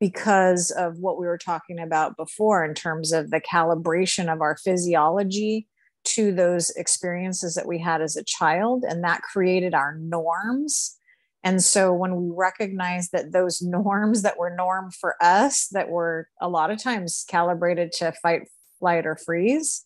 because 0.00 0.70
of 0.72 0.98
what 0.98 1.18
we 1.18 1.26
were 1.26 1.38
talking 1.38 1.78
about 1.78 2.16
before 2.16 2.64
in 2.64 2.74
terms 2.74 3.12
of 3.12 3.30
the 3.30 3.40
calibration 3.40 4.32
of 4.32 4.40
our 4.40 4.56
physiology 4.56 5.66
to 6.04 6.32
those 6.32 6.70
experiences 6.70 7.54
that 7.54 7.66
we 7.66 7.78
had 7.78 8.00
as 8.00 8.16
a 8.16 8.24
child 8.24 8.84
and 8.88 9.02
that 9.02 9.22
created 9.22 9.74
our 9.74 9.96
norms. 9.98 10.96
And 11.42 11.62
so 11.62 11.92
when 11.92 12.16
we 12.16 12.30
recognize 12.34 13.10
that 13.10 13.32
those 13.32 13.60
norms 13.62 14.22
that 14.22 14.38
were 14.38 14.54
norm 14.54 14.90
for 14.90 15.16
us 15.20 15.68
that 15.72 15.88
were 15.88 16.28
a 16.40 16.48
lot 16.48 16.70
of 16.70 16.82
times 16.82 17.24
calibrated 17.28 17.92
to 17.98 18.12
fight 18.22 18.42
flight 18.78 19.06
or 19.06 19.16
freeze 19.16 19.84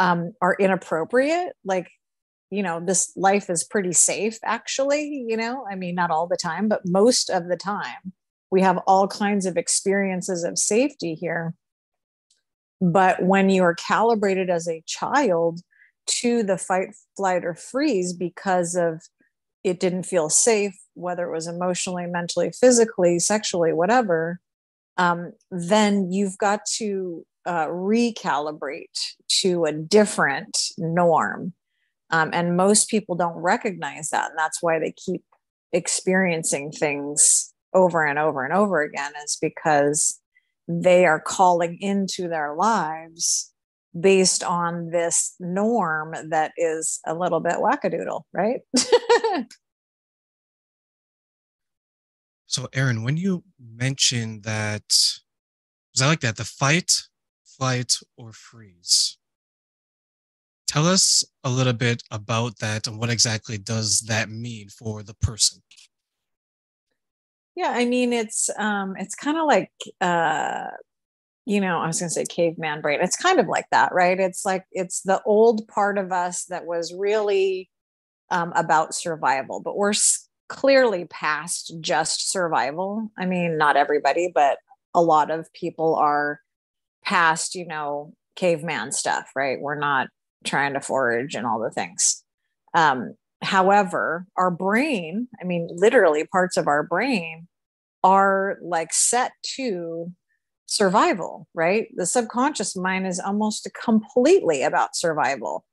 um, 0.00 0.32
are 0.42 0.56
inappropriate 0.58 1.52
like 1.64 1.88
you 2.50 2.64
know 2.64 2.80
this 2.80 3.12
life 3.16 3.48
is 3.48 3.62
pretty 3.62 3.92
safe 3.92 4.38
actually 4.42 5.24
you 5.28 5.36
know 5.36 5.64
i 5.70 5.76
mean 5.76 5.94
not 5.94 6.10
all 6.10 6.26
the 6.26 6.36
time 6.36 6.68
but 6.68 6.80
most 6.84 7.30
of 7.30 7.46
the 7.46 7.56
time 7.56 8.12
we 8.50 8.62
have 8.62 8.78
all 8.86 9.06
kinds 9.06 9.46
of 9.46 9.56
experiences 9.56 10.44
of 10.44 10.58
safety 10.58 11.14
here. 11.14 11.54
But 12.80 13.22
when 13.22 13.50
you 13.50 13.62
are 13.62 13.74
calibrated 13.74 14.50
as 14.50 14.68
a 14.68 14.82
child 14.86 15.60
to 16.06 16.42
the 16.42 16.58
fight, 16.58 16.88
flight, 17.16 17.44
or 17.44 17.54
freeze 17.54 18.12
because 18.12 18.74
of 18.74 19.02
it 19.62 19.78
didn't 19.78 20.04
feel 20.04 20.30
safe, 20.30 20.74
whether 20.94 21.26
it 21.26 21.32
was 21.32 21.46
emotionally, 21.46 22.06
mentally, 22.06 22.50
physically, 22.58 23.18
sexually, 23.18 23.72
whatever, 23.72 24.40
um, 24.96 25.32
then 25.50 26.10
you've 26.10 26.38
got 26.38 26.60
to 26.76 27.24
uh, 27.50 27.66
recalibrate 27.66 28.96
to 29.26 29.64
a 29.64 29.72
different 29.72 30.56
norm. 30.78 31.52
Um, 32.10 32.30
and 32.32 32.56
most 32.56 32.88
people 32.88 33.16
don't 33.16 33.36
recognize 33.36 34.10
that. 34.10 34.30
And 34.30 34.38
that's 34.38 34.62
why 34.62 34.78
they 34.78 34.92
keep 34.92 35.24
experiencing 35.72 36.70
things 36.70 37.52
over 37.74 38.06
and 38.06 38.20
over 38.20 38.44
and 38.44 38.54
over 38.54 38.82
again, 38.82 39.10
is 39.24 39.36
because 39.42 40.20
they 40.68 41.06
are 41.06 41.18
calling 41.18 41.76
into 41.80 42.28
their 42.28 42.54
lives 42.54 43.52
based 43.98 44.44
on 44.44 44.90
this 44.90 45.34
norm 45.40 46.14
that 46.28 46.52
is 46.56 47.00
a 47.04 47.16
little 47.16 47.40
bit 47.40 47.54
wackadoodle, 47.54 48.22
right? 48.32 48.60
so, 52.46 52.68
Erin, 52.72 53.02
when 53.02 53.16
you 53.16 53.42
mentioned 53.58 54.44
that, 54.44 54.84
was 55.92 56.00
I 56.00 56.06
like 56.06 56.20
that? 56.20 56.36
The 56.36 56.44
fight, 56.44 56.92
flight, 57.60 57.92
or 58.16 58.32
freeze. 58.32 59.18
Tell 60.66 60.86
us 60.86 61.24
a 61.44 61.50
little 61.50 61.74
bit 61.74 62.02
about 62.10 62.58
that 62.60 62.86
and 62.86 62.98
what 62.98 63.10
exactly 63.10 63.58
does 63.58 64.00
that 64.02 64.30
mean 64.30 64.68
for 64.68 65.02
the 65.02 65.14
person? 65.14 65.60
Yeah, 67.54 67.72
I 67.74 67.84
mean 67.84 68.14
it's 68.14 68.48
um 68.56 68.94
it's 68.96 69.14
kind 69.14 69.36
of 69.36 69.44
like 69.46 69.72
uh 70.00 70.68
you 71.44 71.60
know, 71.60 71.78
I 71.78 71.86
was 71.88 71.98
going 71.98 72.08
to 72.08 72.14
say 72.14 72.24
caveman 72.24 72.80
brain. 72.80 73.00
It's 73.02 73.16
kind 73.16 73.40
of 73.40 73.48
like 73.48 73.66
that, 73.72 73.92
right? 73.92 74.20
It's 74.20 74.44
like 74.44 74.64
it's 74.70 75.00
the 75.00 75.20
old 75.24 75.66
part 75.66 75.98
of 75.98 76.12
us 76.12 76.44
that 76.44 76.64
was 76.64 76.94
really 76.94 77.68
um, 78.30 78.52
about 78.54 78.94
survival, 78.94 79.60
but 79.60 79.76
we're 79.76 79.94
clearly 80.48 81.06
past 81.06 81.74
just 81.80 82.30
survival. 82.30 83.10
I 83.18 83.26
mean, 83.26 83.58
not 83.58 83.76
everybody, 83.76 84.30
but 84.32 84.58
a 84.94 85.02
lot 85.02 85.32
of 85.32 85.52
people 85.52 85.96
are 85.96 86.40
past, 87.04 87.54
you 87.54 87.66
know, 87.66 88.12
caveman 88.36 88.92
stuff, 88.92 89.30
right? 89.34 89.60
We're 89.60 89.78
not 89.78 90.08
trying 90.44 90.74
to 90.74 90.80
forage 90.80 91.34
and 91.34 91.46
all 91.46 91.60
the 91.60 91.70
things. 91.70 92.22
Um, 92.74 93.14
however, 93.42 94.26
our 94.36 94.50
brain, 94.50 95.28
I 95.40 95.44
mean, 95.44 95.68
literally 95.72 96.24
parts 96.26 96.56
of 96.56 96.66
our 96.66 96.82
brain 96.82 97.48
are 98.02 98.58
like 98.62 98.92
set 98.92 99.32
to 99.56 100.12
survival, 100.66 101.46
right? 101.54 101.88
The 101.96 102.06
subconscious 102.06 102.76
mind 102.76 103.06
is 103.06 103.20
almost 103.20 103.68
completely 103.82 104.62
about 104.62 104.96
survival. 104.96 105.64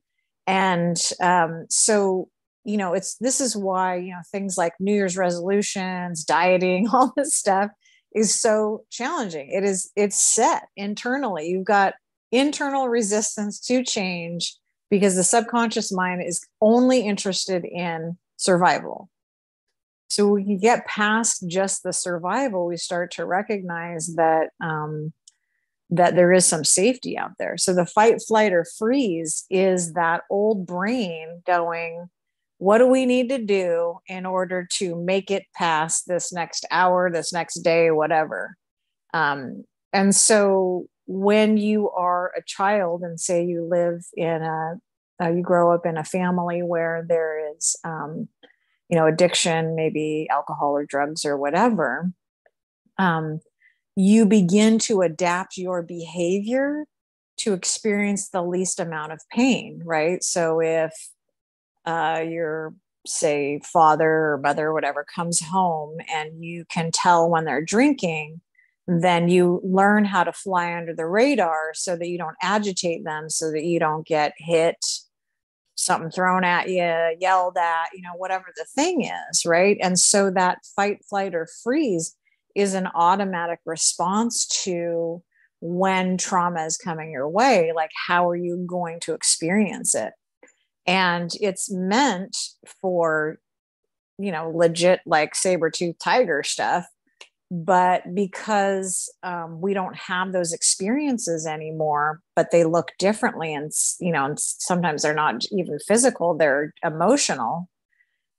And 0.46 0.98
um, 1.22 1.66
so, 1.70 2.30
you 2.66 2.78
know, 2.78 2.94
it's 2.94 3.16
this 3.16 3.40
is 3.40 3.56
why, 3.56 3.98
you 3.98 4.12
know, 4.12 4.22
things 4.32 4.58
like 4.58 4.74
New 4.80 4.94
Year's 4.94 5.16
resolutions, 5.18 6.24
dieting, 6.26 6.88
all 6.90 7.14
this 7.16 7.36
stuff 7.36 7.70
is 8.18 8.40
so 8.40 8.84
challenging. 8.90 9.50
It 9.52 9.64
is, 9.64 9.92
it's 9.96 10.20
set 10.20 10.64
internally. 10.76 11.48
You've 11.48 11.66
got 11.66 11.94
internal 12.32 12.90
resistance 12.90 13.60
to 13.68 13.84
change 13.84 14.56
because 14.90 15.16
the 15.16 15.24
subconscious 15.24 15.92
mind 15.92 16.24
is 16.26 16.46
only 16.62 17.02
interested 17.02 17.66
in 17.66 18.18
survival. 18.38 19.10
So 20.10 20.28
we 20.28 20.44
can 20.44 20.58
get 20.58 20.88
past 20.88 21.46
just 21.48 21.84
the 21.84 21.92
survival, 21.92 22.66
we 22.66 22.78
start 22.78 23.12
to 23.12 23.26
recognize 23.26 24.16
that 24.16 24.50
um, 24.64 25.14
that 25.90 26.16
there 26.16 26.34
is 26.34 26.46
some 26.46 26.64
safety 26.66 27.18
out 27.18 27.32
there. 27.40 27.58
So 27.58 27.74
the 27.74 27.86
fight, 27.86 28.22
flight, 28.28 28.52
or 28.52 28.66
freeze 28.78 29.46
is 29.50 29.94
that 29.94 30.24
old 30.30 30.66
brain 30.66 31.42
going, 31.46 32.10
what 32.58 32.80
do 32.80 32.88
we 32.88 33.06
need 33.06 33.30
to 33.30 33.38
do 33.38 34.00
in 34.08 34.26
order 34.26 34.67
to 34.74 34.96
make 34.96 35.30
it 35.30 35.46
past 35.56 36.08
this 36.08 36.34
next 36.34 36.65
hour, 36.72 37.12
this 37.12 37.32
next 37.32 37.60
day, 37.62 37.91
whatever? 37.91 38.56
Um, 39.13 39.63
and 39.93 40.15
so 40.15 40.88
when 41.06 41.58
you 41.58 41.89
are 41.91 42.32
a 42.36 42.41
child 42.46 43.02
and 43.02 43.20
say 43.20 43.46
you 43.46 43.63
live 43.63 44.06
in 44.15 44.41
a, 44.41 44.76
uh, 45.22 45.30
you 45.30 45.41
grow 45.41 45.74
up 45.74 45.86
in 45.86 45.98
a 45.98 46.04
family 46.04 46.62
where 46.62 47.06
there 47.08 47.56
is, 47.56 47.76
um, 47.84 48.28
you 48.89 48.98
know, 48.98 49.08
addiction, 49.08 49.76
maybe 49.76 50.28
alcohol 50.30 50.72
or 50.72 50.86
drugs 50.86 51.26
or 51.26 51.38
whatever, 51.38 52.12
um, 52.98 53.39
you 53.96 54.26
begin 54.26 54.80
to 54.80 55.02
adapt 55.02 55.58
your 55.58 55.82
behavior 55.82 56.86
to 57.38 57.54
experience 57.54 58.30
the 58.30 58.41
least 58.41 58.80
amount 58.80 59.12
of 59.12 59.22
pain, 59.32 59.82
right? 59.86 60.24
So 60.24 60.60
if 60.60 60.91
uh, 61.88 62.23
your 62.28 62.76
say 63.08 63.60
father 63.63 64.34
or 64.34 64.39
mother 64.43 64.67
or 64.67 64.73
whatever 64.73 65.04
comes 65.04 65.39
home 65.39 65.97
and 66.13 66.43
you 66.43 66.65
can 66.65 66.91
tell 66.91 67.30
when 67.30 67.45
they're 67.45 67.63
drinking 67.63 68.41
then 68.88 69.28
you 69.28 69.62
learn 69.63 70.06
how 70.06 70.23
to 70.23 70.32
fly 70.32 70.73
under 70.73 70.93
the 70.93 71.06
radar 71.06 71.71
so 71.73 71.95
that 71.95 72.08
you 72.08 72.17
don't 72.17 72.36
agitate 72.41 73.04
them 73.04 73.30
so 73.30 73.52
that 73.52 73.63
you 73.63 73.80
don't 73.80 74.06
get 74.06 74.34
hit 74.38 74.78
something 75.76 76.10
thrown 76.10 76.43
at 76.43 76.69
you 76.69 77.17
yelled 77.19 77.58
at 77.58 77.88
you 77.93 78.02
know 78.02 78.15
whatever 78.17 78.45
the 78.58 78.65
thing 78.65 79.04
is 79.04 79.45
right? 79.45 79.78
And 79.82 80.00
so 80.00 80.32
that 80.32 80.60
fight 80.76 81.06
flight 81.06 81.36
or 81.36 81.47
freeze 81.63 82.15
is 82.56 82.73
an 82.73 82.88
automatic 82.95 83.60
response 83.65 84.47
to 84.63 85.21
when 85.60 86.17
trauma 86.17 86.65
is 86.65 86.78
coming 86.78 87.12
your 87.12 87.30
way 87.30 87.71
like 87.76 87.91
how 88.08 88.28
are 88.30 88.36
you 88.36 88.63
going 88.67 89.00
to 89.00 89.13
experience 89.13 89.95
it 89.95 90.13
and 90.88 91.32
it's 91.41 91.71
meant 91.71 92.36
for 92.82 93.38
you 94.17 94.32
know 94.32 94.52
legit 94.56 95.02
like 95.06 95.36
saber 95.36 95.69
tooth 95.69 95.97
tiger 96.00 96.43
stuff. 96.43 96.88
But 97.50 98.13
because 98.13 99.10
um, 99.23 99.62
we 99.62 99.73
don't 99.73 99.95
have 99.95 100.34
those 100.34 100.52
experiences 100.52 101.45
anymore 101.45 102.19
but 102.36 102.52
they 102.52 102.65
look 102.65 102.91
differently 103.00 103.54
and 103.54 103.71
you 104.02 104.12
know 104.12 104.26
and 104.26 104.38
sometimes 104.39 105.02
they're 105.02 105.13
not 105.13 105.43
even 105.52 105.80
physical 105.88 106.36
they're 106.36 106.73
emotional 106.84 107.69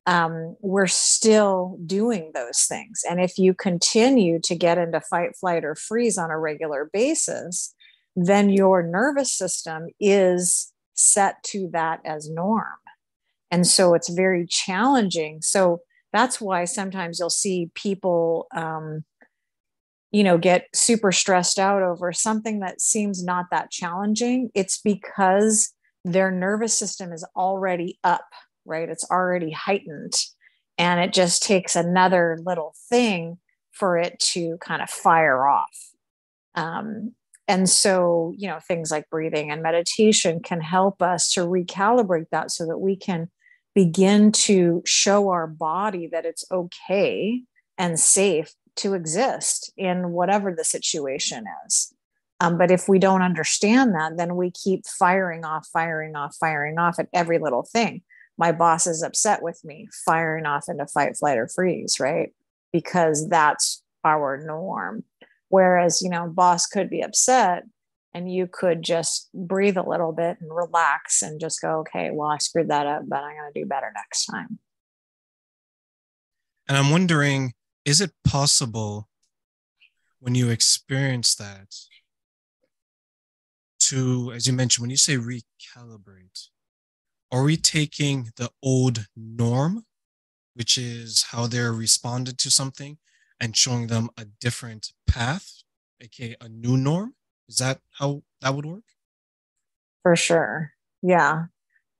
um, 0.04 0.56
we're 0.61 0.87
still 0.87 1.78
doing 1.84 2.32
those 2.34 2.64
things. 2.66 3.02
And 3.08 3.20
if 3.20 3.37
you 3.37 3.52
continue 3.52 4.40
to 4.40 4.54
get 4.54 4.78
into 4.78 5.02
fight 5.02 5.37
flight 5.38 5.66
or 5.66 5.74
freeze 5.74 6.16
on 6.16 6.30
a 6.30 6.38
regular 6.38 6.88
basis 6.92 7.74
then 8.26 8.50
your 8.50 8.82
nervous 8.82 9.32
system 9.32 9.87
is 10.00 10.72
set 10.98 11.42
to 11.44 11.68
that 11.72 12.00
as 12.04 12.28
norm. 12.28 12.78
And 13.50 13.66
so 13.66 13.94
it's 13.94 14.11
very 14.11 14.46
challenging. 14.46 15.40
So 15.40 15.80
that's 16.12 16.40
why 16.40 16.64
sometimes 16.64 17.18
you'll 17.18 17.30
see 17.30 17.70
people, 17.74 18.46
um, 18.54 19.04
you 20.11 20.24
know, 20.24 20.38
get 20.38 20.66
super 20.74 21.12
stressed 21.12 21.58
out 21.58 21.82
over 21.82 22.12
something 22.12 22.61
that 22.61 22.80
seems 22.80 23.22
not 23.22 23.46
that 23.50 23.70
challenging. 23.70 24.50
It's 24.54 24.80
because 24.80 25.72
their 26.04 26.30
nervous 26.30 26.76
system 26.76 27.12
is 27.12 27.26
already 27.37 27.98
up, 28.04 28.26
right? 28.64 28.88
It's 28.88 29.08
already 29.11 29.52
heightened. 29.52 30.14
And 30.78 31.00
it 31.00 31.12
just 31.12 31.42
takes 31.42 31.76
another 31.76 32.38
little 32.44 32.74
thing 32.88 33.38
for 33.72 33.98
it 33.98 34.18
to 34.18 34.56
kind 34.58 34.82
of 34.82 34.90
fire 34.90 35.46
off. 35.46 35.90
Um, 36.54 37.14
and 37.48 37.68
so, 37.68 38.34
you 38.37 38.46
know, 38.46 38.58
things 38.68 38.90
like 38.90 39.08
breathing 39.08 39.50
and 39.50 39.62
meditation 39.62 40.40
can 40.40 40.61
help 40.61 41.00
us 41.00 41.32
to 41.32 41.40
recalibrate 41.40 42.28
that 42.30 42.50
so 42.50 42.66
that 42.66 42.78
we 42.78 42.94
can 42.94 43.30
begin 43.74 44.30
to 44.32 44.82
show 44.84 45.30
our 45.30 45.46
body 45.46 46.06
that 46.12 46.26
it's 46.26 46.44
okay 46.52 47.42
and 47.78 47.98
safe 47.98 48.52
to 48.76 48.92
exist 48.92 49.72
in 49.78 50.11
whatever 50.11 50.54
the 50.54 50.64
situation 50.64 51.44
is. 51.66 51.92
Um, 52.40 52.58
but 52.58 52.70
if 52.70 52.88
we 52.88 52.98
don't 52.98 53.22
understand 53.22 53.94
that, 53.94 54.16
then 54.16 54.37
we 54.37 54.50
keep 54.50 54.87
firing 54.87 55.44
off, 55.44 55.66
firing 55.72 56.14
off, 56.14 56.37
firing 56.38 56.78
off 56.78 56.98
at 56.98 57.08
every 57.14 57.38
little 57.38 57.62
thing. 57.62 58.02
My 58.37 58.52
boss 58.52 58.87
is 58.87 59.02
upset 59.02 59.42
with 59.42 59.61
me, 59.64 59.88
firing 60.04 60.44
off 60.46 60.66
into 60.68 60.87
fight, 60.87 61.16
flight, 61.16 61.38
or 61.38 61.48
freeze, 61.48 61.98
right? 61.98 62.30
Because 62.72 63.28
that's 63.28 63.82
our 64.04 64.44
norm. 64.44 65.02
Whereas, 65.48 66.02
you 66.02 66.11
know, 66.11 66.28
boss 66.28 66.66
could 66.66 66.90
be 66.90 67.00
upset 67.00 67.64
and 68.14 68.32
you 68.32 68.48
could 68.50 68.82
just 68.82 69.28
breathe 69.32 69.76
a 69.76 69.88
little 69.88 70.12
bit 70.12 70.38
and 70.40 70.54
relax 70.54 71.22
and 71.22 71.40
just 71.40 71.61
go, 71.61 71.80
okay, 71.80 72.11
well, 72.11 72.28
I 72.28 72.38
screwed 72.38 72.68
that 72.68 72.87
up, 72.87 73.02
but 73.06 73.22
I'm 73.22 73.37
going 73.37 73.52
to 73.52 73.61
do 73.61 73.66
better 73.66 73.92
next 73.94 74.26
time. 74.26 74.58
And 76.68 76.76
I'm 76.76 76.90
wondering, 76.90 77.54
is 77.84 78.00
it 78.00 78.12
possible 78.24 79.08
when 80.20 80.34
you 80.34 80.50
experience 80.50 81.34
that 81.37 81.74
to, 83.80 84.32
as 84.34 84.46
you 84.46 84.52
mentioned, 84.52 84.82
when 84.82 84.90
you 84.90 84.96
say 84.96 85.16
recalibrate, 85.16 86.48
are 87.30 87.44
we 87.44 87.56
taking 87.56 88.32
the 88.37 88.50
old 88.62 89.06
norm, 89.16 89.87
which 90.54 90.76
is 90.76 91.26
how 91.30 91.46
they're 91.46 91.72
responded 91.72 92.38
to 92.38 92.50
something, 92.50 92.98
and 93.40 93.56
showing 93.56 93.87
them 93.87 94.11
a 94.18 94.24
different 94.24 94.92
path, 95.09 95.62
aka 96.01 96.37
a 96.40 96.49
new 96.49 96.77
norm. 96.77 97.14
Is 97.49 97.57
that 97.57 97.81
how 97.92 98.23
that 98.40 98.55
would 98.55 98.66
work? 98.66 98.85
For 100.03 100.14
sure. 100.16 100.73
Yeah. 101.03 101.47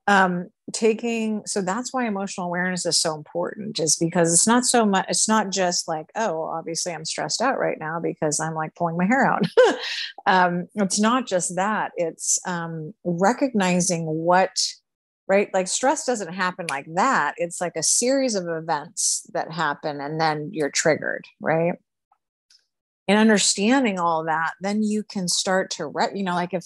Um, 0.07 0.49
taking 0.73 1.41
so 1.45 1.61
that's 1.61 1.93
why 1.93 2.05
emotional 2.05 2.47
awareness 2.47 2.85
is 2.85 2.99
so 2.99 3.15
important 3.15 3.79
is 3.79 3.95
because 3.95 4.33
it's 4.33 4.47
not 4.47 4.65
so 4.65 4.85
much 4.85 5.05
it's 5.09 5.27
not 5.27 5.49
just 5.49 5.87
like 5.87 6.07
oh 6.15 6.43
obviously 6.43 6.93
i'm 6.93 7.05
stressed 7.05 7.41
out 7.41 7.59
right 7.59 7.77
now 7.79 7.99
because 7.99 8.39
i'm 8.39 8.55
like 8.55 8.75
pulling 8.75 8.97
my 8.97 9.05
hair 9.05 9.25
out 9.25 9.43
um, 10.25 10.67
it's 10.75 10.99
not 10.99 11.27
just 11.27 11.55
that 11.55 11.91
it's 11.95 12.39
um, 12.45 12.93
recognizing 13.03 14.05
what 14.05 14.51
right 15.27 15.53
like 15.53 15.67
stress 15.67 16.05
doesn't 16.05 16.33
happen 16.33 16.65
like 16.69 16.87
that 16.95 17.33
it's 17.37 17.61
like 17.61 17.75
a 17.75 17.83
series 17.83 18.35
of 18.35 18.47
events 18.47 19.25
that 19.33 19.51
happen 19.51 20.01
and 20.01 20.19
then 20.19 20.49
you're 20.53 20.71
triggered 20.71 21.25
right 21.39 21.73
and 23.09 23.17
understanding 23.17 23.99
all 23.99 24.23
that 24.23 24.53
then 24.61 24.81
you 24.81 25.03
can 25.03 25.27
start 25.27 25.69
to 25.69 25.85
re- 25.85 26.11
you 26.15 26.23
know 26.23 26.35
like 26.35 26.53
if 26.53 26.65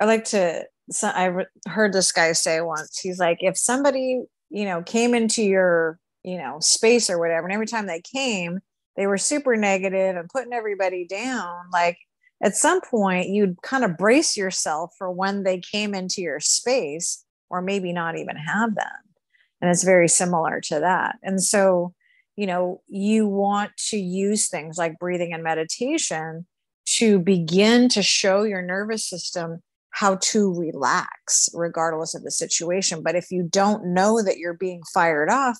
i 0.00 0.04
like 0.04 0.24
to 0.24 0.64
so 0.90 1.08
I 1.08 1.26
re- 1.26 1.46
heard 1.66 1.92
this 1.92 2.12
guy 2.12 2.32
say 2.32 2.60
once, 2.60 2.98
he's 2.98 3.18
like, 3.18 3.38
if 3.40 3.56
somebody, 3.56 4.22
you 4.50 4.64
know, 4.64 4.82
came 4.82 5.14
into 5.14 5.42
your, 5.42 5.98
you 6.24 6.38
know, 6.38 6.58
space 6.60 7.10
or 7.10 7.18
whatever, 7.18 7.46
and 7.46 7.54
every 7.54 7.66
time 7.66 7.86
they 7.86 8.00
came, 8.00 8.60
they 8.96 9.06
were 9.06 9.18
super 9.18 9.56
negative 9.56 10.16
and 10.16 10.28
putting 10.28 10.52
everybody 10.52 11.06
down, 11.06 11.64
like 11.72 11.98
at 12.42 12.56
some 12.56 12.80
point 12.80 13.28
you'd 13.28 13.62
kind 13.62 13.84
of 13.84 13.96
brace 13.96 14.36
yourself 14.36 14.92
for 14.98 15.10
when 15.10 15.44
they 15.44 15.60
came 15.60 15.94
into 15.94 16.20
your 16.20 16.40
space 16.40 17.24
or 17.48 17.62
maybe 17.62 17.92
not 17.92 18.18
even 18.18 18.36
have 18.36 18.74
them. 18.74 18.86
And 19.60 19.70
it's 19.70 19.84
very 19.84 20.08
similar 20.08 20.60
to 20.62 20.80
that. 20.80 21.16
And 21.22 21.42
so, 21.42 21.94
you 22.36 22.46
know, 22.46 22.80
you 22.88 23.26
want 23.26 23.72
to 23.88 23.96
use 23.96 24.48
things 24.48 24.78
like 24.78 24.98
breathing 24.98 25.32
and 25.32 25.42
meditation 25.42 26.46
to 26.84 27.18
begin 27.18 27.88
to 27.90 28.02
show 28.02 28.42
your 28.42 28.62
nervous 28.62 29.08
system 29.08 29.60
how 29.90 30.16
to 30.16 30.54
relax 30.54 31.48
regardless 31.52 32.14
of 32.14 32.22
the 32.22 32.30
situation. 32.30 33.02
But 33.02 33.14
if 33.14 33.30
you 33.30 33.42
don't 33.42 33.92
know 33.94 34.22
that 34.22 34.38
you're 34.38 34.54
being 34.54 34.82
fired 34.94 35.28
off 35.30 35.58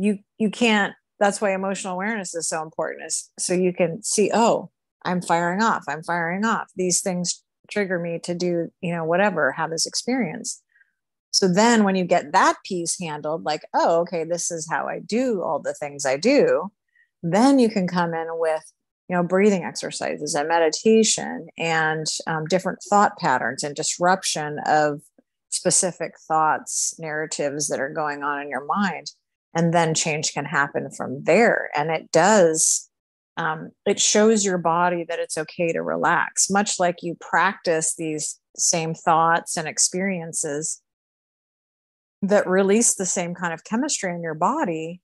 you 0.00 0.18
you 0.38 0.50
can't 0.50 0.94
that's 1.20 1.40
why 1.40 1.52
emotional 1.52 1.92
awareness 1.92 2.34
is 2.34 2.48
so 2.48 2.62
important 2.62 3.06
is 3.06 3.30
so 3.38 3.52
you 3.52 3.72
can 3.72 4.02
see 4.02 4.30
oh 4.32 4.70
i'm 5.04 5.20
firing 5.20 5.62
off 5.62 5.84
i'm 5.88 6.02
firing 6.02 6.44
off. 6.44 6.68
These 6.74 7.02
things 7.02 7.44
trigger 7.70 8.00
me 8.00 8.18
to 8.24 8.34
do 8.34 8.68
you 8.80 8.92
know 8.92 9.04
whatever 9.04 9.52
have 9.52 9.70
this 9.70 9.86
experience 9.86 10.60
so 11.30 11.48
then 11.48 11.84
when 11.84 11.96
you 11.96 12.04
get 12.04 12.32
that 12.32 12.56
piece 12.64 12.98
handled 13.00 13.44
like 13.44 13.62
oh 13.74 14.00
okay 14.00 14.24
this 14.24 14.50
is 14.50 14.68
how 14.70 14.86
i 14.86 14.98
do 15.00 15.42
all 15.42 15.58
the 15.58 15.74
things 15.74 16.04
i 16.04 16.16
do 16.16 16.70
then 17.22 17.58
you 17.58 17.68
can 17.68 17.86
come 17.86 18.14
in 18.14 18.26
with 18.32 18.62
you 19.08 19.16
know 19.16 19.22
breathing 19.22 19.64
exercises 19.64 20.34
and 20.34 20.48
meditation 20.48 21.48
and 21.58 22.06
um, 22.26 22.44
different 22.46 22.78
thought 22.88 23.18
patterns 23.18 23.62
and 23.62 23.74
disruption 23.74 24.58
of 24.66 25.00
specific 25.50 26.12
thoughts 26.28 26.94
narratives 26.98 27.68
that 27.68 27.80
are 27.80 27.92
going 27.92 28.22
on 28.22 28.40
in 28.40 28.48
your 28.48 28.64
mind 28.64 29.10
and 29.54 29.74
then 29.74 29.94
change 29.94 30.32
can 30.32 30.44
happen 30.44 30.90
from 30.90 31.24
there. 31.24 31.70
And 31.74 31.90
it 31.90 32.10
does 32.12 32.88
um, 33.36 33.70
it 33.86 33.98
shows 33.98 34.44
your 34.44 34.58
body 34.58 35.04
that 35.08 35.18
it's 35.18 35.38
okay 35.38 35.72
to 35.72 35.82
relax 35.82 36.50
much 36.50 36.78
like 36.78 36.96
you 37.00 37.16
practice 37.20 37.94
these 37.96 38.38
same 38.56 38.92
thoughts 38.92 39.56
and 39.56 39.66
experiences 39.66 40.82
that 42.22 42.46
release 42.46 42.94
the 42.94 43.06
same 43.06 43.34
kind 43.34 43.52
of 43.52 43.64
chemistry 43.64 44.14
in 44.14 44.22
your 44.22 44.34
body 44.34 45.00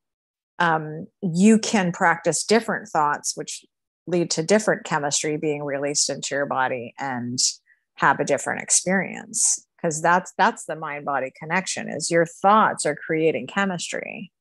um, 0.59 1.07
you 1.23 1.59
can 1.59 1.93
practice 1.93 2.45
different 2.45 2.89
thoughts 2.89 3.37
which 3.37 3.65
lead 4.07 4.31
to 4.31 4.43
different 4.43 4.85
chemistry 4.85 5.37
being 5.37 5.63
released 5.63 6.09
into 6.09 6.35
your 6.35 6.47
body 6.47 6.95
and 6.99 7.39
have 7.97 8.21
a 8.21 8.25
different 8.25 8.63
experience. 8.63 9.65
Because 9.77 10.01
that's 10.01 10.33
that's 10.39 10.65
the 10.65 10.77
mind 10.77 11.05
body 11.05 11.33
connection 11.39 11.89
is 11.89 12.11
your 12.11 12.25
thoughts 12.27 12.87
are 12.87 12.97
creating 12.97 13.47
chemistry. 13.47 14.33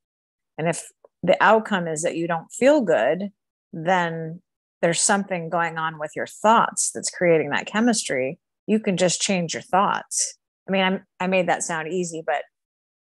And 0.58 0.70
if 0.70 0.88
the 1.24 1.42
outcome 1.44 1.88
is 1.88 2.04
that 2.04 2.16
you 2.16 2.28
don't 2.28 2.52
feel 2.52 2.82
good 2.82 3.30
then 3.74 4.42
there's 4.82 5.02
something 5.02 5.50
going 5.50 5.78
on 5.78 6.00
with 6.00 6.12
your 6.16 6.28
thoughts 6.28 6.92
that's 6.94 7.10
creating 7.10 7.50
that 7.50 7.66
chemistry. 7.66 8.40
You 8.68 8.80
can 8.80 8.96
just 8.96 9.20
change 9.20 9.54
your 9.54 9.64
thoughts. 9.64 10.38
I 10.70 10.72
mean 10.72 10.84
I'm, 10.84 11.06
i 11.20 11.28
made 11.28 11.50
that 11.50 11.64
sound 11.64 11.90
easy 11.90 12.24
but 12.26 12.44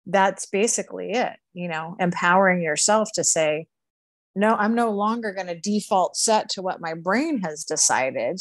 that's 0.06 0.46
basically 0.46 1.12
it 1.12 1.32
you 1.54 1.68
know 1.68 1.94
empowering 2.00 2.60
yourself 2.62 3.08
to 3.14 3.22
say 3.22 3.66
no, 4.34 4.54
I'm 4.54 4.74
no 4.74 4.90
longer 4.90 5.32
going 5.32 5.48
to 5.48 5.58
default 5.58 6.16
set 6.16 6.48
to 6.50 6.62
what 6.62 6.80
my 6.80 6.94
brain 6.94 7.40
has 7.42 7.64
decided. 7.64 8.40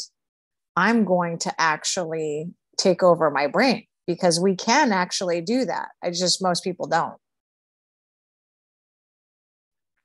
I'm 0.76 1.04
going 1.04 1.38
to 1.40 1.52
actually 1.60 2.50
take 2.78 3.02
over 3.02 3.30
my 3.30 3.46
brain 3.46 3.84
because 4.06 4.40
we 4.40 4.56
can 4.56 4.92
actually 4.92 5.42
do 5.42 5.66
that. 5.66 5.88
I 6.02 6.10
just, 6.10 6.42
most 6.42 6.64
people 6.64 6.86
don't. 6.86 7.16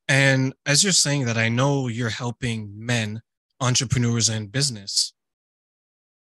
And 0.09 0.53
as 0.65 0.83
you're 0.83 0.93
saying 0.93 1.25
that, 1.25 1.37
I 1.37 1.49
know 1.49 1.87
you're 1.87 2.09
helping 2.09 2.73
men, 2.75 3.21
entrepreneurs, 3.61 4.29
and 4.29 4.51
business. 4.51 5.13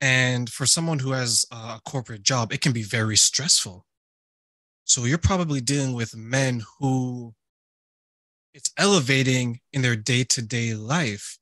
And 0.02 0.50
for 0.50 0.66
someone 0.66 1.00
who 1.00 1.12
has 1.12 1.46
a 1.52 1.80
corporate 1.86 2.24
job, 2.24 2.52
it 2.52 2.62
can 2.62 2.74
be 2.74 2.84
very 2.84 3.16
stressful. 3.16 3.86
So 4.86 5.06
you're 5.06 5.18
probably 5.18 5.62
dealing 5.62 5.94
with 5.94 6.16
men 6.16 6.62
who 6.80 7.34
it's 8.54 8.72
elevating 8.78 9.60
in 9.74 9.82
their 9.82 9.96
day-to-day 9.96 10.76
life. 10.76 11.40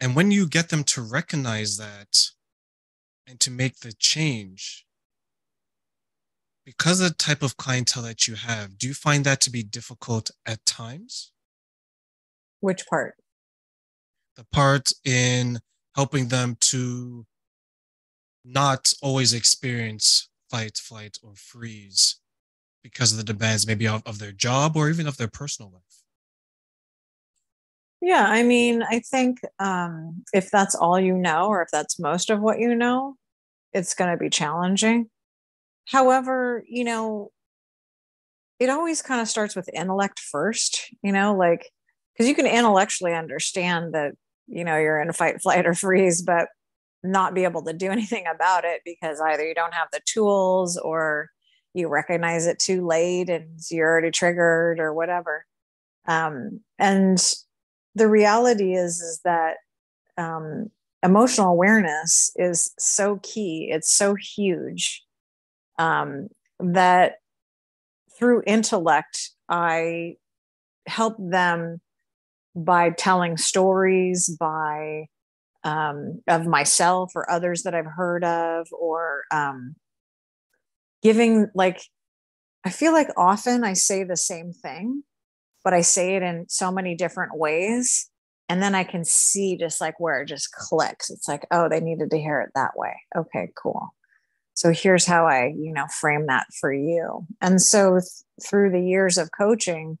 And 0.00 0.16
when 0.16 0.30
you 0.30 0.48
get 0.48 0.70
them 0.70 0.82
to 0.84 1.02
recognize 1.02 1.76
that 1.76 2.16
and 3.26 3.38
to 3.40 3.50
make 3.50 3.80
the 3.80 3.92
change 3.92 4.86
because 6.64 7.00
of 7.00 7.08
the 7.10 7.14
type 7.14 7.42
of 7.42 7.56
clientele 7.58 8.02
that 8.02 8.26
you 8.26 8.34
have 8.34 8.78
do 8.78 8.88
you 8.88 8.94
find 8.94 9.24
that 9.24 9.40
to 9.42 9.50
be 9.50 9.62
difficult 9.62 10.30
at 10.46 10.64
times? 10.64 11.32
Which 12.60 12.86
part? 12.86 13.16
The 14.36 14.46
part 14.50 14.92
in 15.04 15.58
helping 15.94 16.28
them 16.28 16.56
to 16.60 17.26
not 18.44 18.94
always 19.02 19.34
experience 19.34 20.28
fight 20.50 20.78
flight 20.78 21.18
or 21.22 21.34
freeze 21.34 22.19
because 22.82 23.12
of 23.12 23.18
the 23.18 23.32
demands 23.32 23.66
maybe 23.66 23.86
of, 23.86 24.02
of 24.06 24.18
their 24.18 24.32
job 24.32 24.76
or 24.76 24.88
even 24.88 25.06
of 25.06 25.16
their 25.16 25.28
personal 25.28 25.70
life 25.70 26.00
yeah, 28.02 28.24
I 28.26 28.42
mean, 28.42 28.82
I 28.82 29.00
think 29.00 29.40
um, 29.58 30.24
if 30.32 30.50
that's 30.50 30.74
all 30.74 30.98
you 30.98 31.14
know, 31.14 31.48
or 31.48 31.62
if 31.62 31.68
that's 31.70 31.98
most 31.98 32.30
of 32.30 32.40
what 32.40 32.58
you 32.58 32.74
know, 32.74 33.16
it's 33.72 33.94
going 33.94 34.10
to 34.10 34.16
be 34.16 34.30
challenging. 34.30 35.10
However, 35.86 36.64
you 36.66 36.84
know, 36.84 37.30
it 38.58 38.70
always 38.70 39.02
kind 39.02 39.20
of 39.20 39.28
starts 39.28 39.54
with 39.54 39.68
intellect 39.74 40.18
first, 40.18 40.86
you 41.02 41.12
know, 41.12 41.34
like, 41.34 41.70
because 42.12 42.26
you 42.28 42.34
can 42.34 42.46
intellectually 42.46 43.14
understand 43.14 43.94
that, 43.94 44.12
you 44.46 44.64
know, 44.64 44.78
you're 44.78 45.00
in 45.00 45.12
fight, 45.12 45.42
flight, 45.42 45.66
or 45.66 45.74
freeze, 45.74 46.22
but 46.22 46.48
not 47.02 47.34
be 47.34 47.44
able 47.44 47.62
to 47.64 47.72
do 47.72 47.90
anything 47.90 48.24
about 48.34 48.64
it 48.64 48.80
because 48.84 49.20
either 49.20 49.46
you 49.46 49.54
don't 49.54 49.74
have 49.74 49.88
the 49.92 50.00
tools 50.06 50.78
or 50.78 51.28
you 51.74 51.88
recognize 51.88 52.46
it 52.46 52.58
too 52.58 52.86
late 52.86 53.28
and 53.28 53.58
you're 53.70 53.88
already 53.88 54.10
triggered 54.10 54.80
or 54.80 54.92
whatever. 54.92 55.46
Um, 56.06 56.60
and 56.78 57.18
the 57.94 58.08
reality 58.08 58.74
is 58.74 59.00
is 59.00 59.20
that 59.24 59.56
um, 60.16 60.70
emotional 61.02 61.50
awareness 61.50 62.30
is 62.36 62.72
so 62.78 63.18
key 63.22 63.68
it's 63.70 63.90
so 63.90 64.14
huge 64.14 65.02
um, 65.78 66.28
that 66.58 67.14
through 68.18 68.42
intellect 68.46 69.30
i 69.48 70.14
help 70.86 71.16
them 71.18 71.80
by 72.54 72.90
telling 72.90 73.36
stories 73.36 74.28
by 74.38 75.06
um, 75.64 76.20
of 76.26 76.46
myself 76.46 77.12
or 77.14 77.30
others 77.30 77.62
that 77.62 77.74
i've 77.74 77.86
heard 77.86 78.24
of 78.24 78.66
or 78.72 79.22
um, 79.32 79.74
giving 81.02 81.48
like 81.54 81.82
i 82.64 82.70
feel 82.70 82.92
like 82.92 83.08
often 83.16 83.64
i 83.64 83.72
say 83.72 84.04
the 84.04 84.16
same 84.16 84.52
thing 84.52 85.02
but 85.64 85.74
I 85.74 85.80
say 85.82 86.16
it 86.16 86.22
in 86.22 86.46
so 86.48 86.70
many 86.70 86.94
different 86.94 87.36
ways. 87.36 88.08
And 88.48 88.62
then 88.62 88.74
I 88.74 88.84
can 88.84 89.04
see 89.04 89.56
just 89.56 89.80
like 89.80 90.00
where 90.00 90.22
it 90.22 90.26
just 90.26 90.52
clicks. 90.52 91.10
It's 91.10 91.28
like, 91.28 91.46
oh, 91.50 91.68
they 91.68 91.80
needed 91.80 92.10
to 92.10 92.18
hear 92.18 92.40
it 92.40 92.50
that 92.54 92.76
way. 92.76 92.94
Okay, 93.16 93.50
cool. 93.54 93.94
So 94.54 94.72
here's 94.72 95.06
how 95.06 95.26
I, 95.26 95.54
you 95.56 95.72
know, 95.72 95.86
frame 96.00 96.26
that 96.26 96.46
for 96.60 96.72
you. 96.72 97.26
And 97.40 97.62
so 97.62 98.00
th- 98.00 98.04
through 98.42 98.72
the 98.72 98.82
years 98.82 99.18
of 99.18 99.30
coaching, 99.36 99.98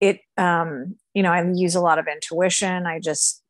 it, 0.00 0.20
um, 0.38 0.96
you 1.12 1.22
know, 1.22 1.30
I 1.30 1.44
use 1.52 1.74
a 1.74 1.80
lot 1.80 1.98
of 1.98 2.08
intuition. 2.08 2.86
I 2.86 3.00
just, 3.00 3.42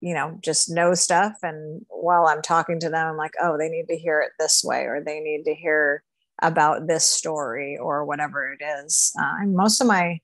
you 0.00 0.14
know, 0.14 0.38
just 0.42 0.68
know 0.68 0.94
stuff. 0.94 1.34
And 1.42 1.86
while 1.88 2.26
I'm 2.26 2.42
talking 2.42 2.80
to 2.80 2.90
them, 2.90 3.06
I'm 3.06 3.16
like, 3.16 3.34
oh, 3.40 3.56
they 3.56 3.68
need 3.68 3.86
to 3.88 3.96
hear 3.96 4.20
it 4.20 4.32
this 4.38 4.62
way, 4.64 4.84
or 4.84 5.00
they 5.00 5.20
need 5.20 5.44
to 5.44 5.54
hear 5.54 6.02
about 6.42 6.86
this 6.86 7.04
story, 7.04 7.78
or 7.78 8.04
whatever 8.04 8.52
it 8.52 8.64
is. 8.84 9.12
Uh, 9.20 9.46
most 9.46 9.80
of 9.80 9.86
my 9.86 10.20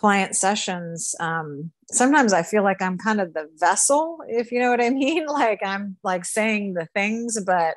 client 0.00 0.34
sessions 0.34 1.14
um, 1.20 1.70
sometimes 1.92 2.32
i 2.32 2.42
feel 2.42 2.62
like 2.62 2.80
i'm 2.80 2.96
kind 2.96 3.20
of 3.20 3.34
the 3.34 3.46
vessel 3.58 4.18
if 4.28 4.50
you 4.50 4.58
know 4.58 4.70
what 4.70 4.82
i 4.82 4.88
mean 4.90 5.26
like 5.26 5.60
i'm 5.62 5.96
like 6.02 6.24
saying 6.24 6.72
the 6.72 6.88
things 6.94 7.38
but 7.44 7.74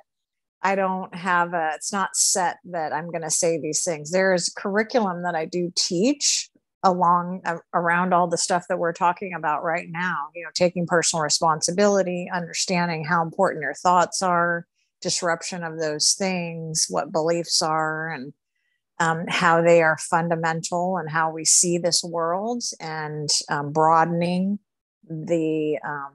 i 0.62 0.74
don't 0.74 1.14
have 1.14 1.54
a 1.54 1.72
it's 1.76 1.92
not 1.92 2.16
set 2.16 2.58
that 2.64 2.94
i'm 2.94 3.12
going 3.12 3.22
to 3.22 3.30
say 3.30 3.60
these 3.60 3.84
things 3.84 4.12
there 4.12 4.34
is 4.34 4.54
curriculum 4.56 5.24
that 5.24 5.36
i 5.36 5.44
do 5.44 5.72
teach 5.76 6.50
along 6.84 7.42
uh, 7.46 7.58
around 7.74 8.14
all 8.14 8.28
the 8.28 8.38
stuff 8.38 8.66
that 8.70 8.80
we're 8.80 8.94
talking 8.94 9.34
about 9.34 9.62
right 9.62 9.88
now 9.90 10.28
you 10.34 10.44
know 10.44 10.50
taking 10.56 10.88
personal 10.88 11.22
responsibility 11.22 12.30
understanding 12.34 13.04
how 13.04 13.22
important 13.22 13.62
your 13.62 13.74
thoughts 13.74 14.22
are 14.22 14.66
disruption 15.04 15.64
of 15.64 15.78
those 15.78 16.14
things 16.14 16.88
what 16.90 17.12
beliefs 17.12 17.62
are 17.62 18.10
and 18.10 18.34
um, 19.00 19.26
how 19.28 19.62
they 19.62 19.82
are 19.82 19.98
fundamental 19.98 20.98
and 20.98 21.10
how 21.10 21.32
we 21.32 21.46
see 21.46 21.78
this 21.78 22.04
world 22.04 22.64
and 22.80 23.30
um, 23.50 23.72
broadening 23.72 24.60
the 25.10 25.78
um, 25.86 26.14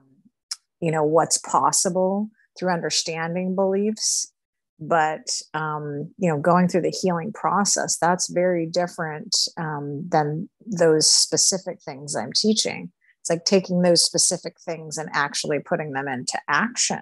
you 0.81 0.91
know 0.91 1.03
what's 1.03 1.37
possible 1.37 2.29
through 2.57 2.73
understanding 2.73 3.55
beliefs. 3.55 4.33
But 4.79 5.27
um, 5.53 6.13
you 6.17 6.29
know 6.29 6.39
going 6.39 6.67
through 6.67 6.81
the 6.81 6.97
healing 7.01 7.31
process 7.31 7.97
that's 7.97 8.31
very 8.31 8.65
different 8.65 9.35
um, 9.57 10.05
than 10.09 10.49
those 10.65 11.09
specific 11.09 11.81
things 11.83 12.15
i'm 12.15 12.33
teaching. 12.33 12.91
It's 13.21 13.29
like 13.29 13.43
taking 13.43 13.81
those 13.81 14.03
specific 14.03 14.55
things 14.61 14.97
and 14.97 15.09
actually 15.13 15.59
putting 15.59 15.91
them 15.91 16.07
into 16.07 16.39
action 16.47 17.01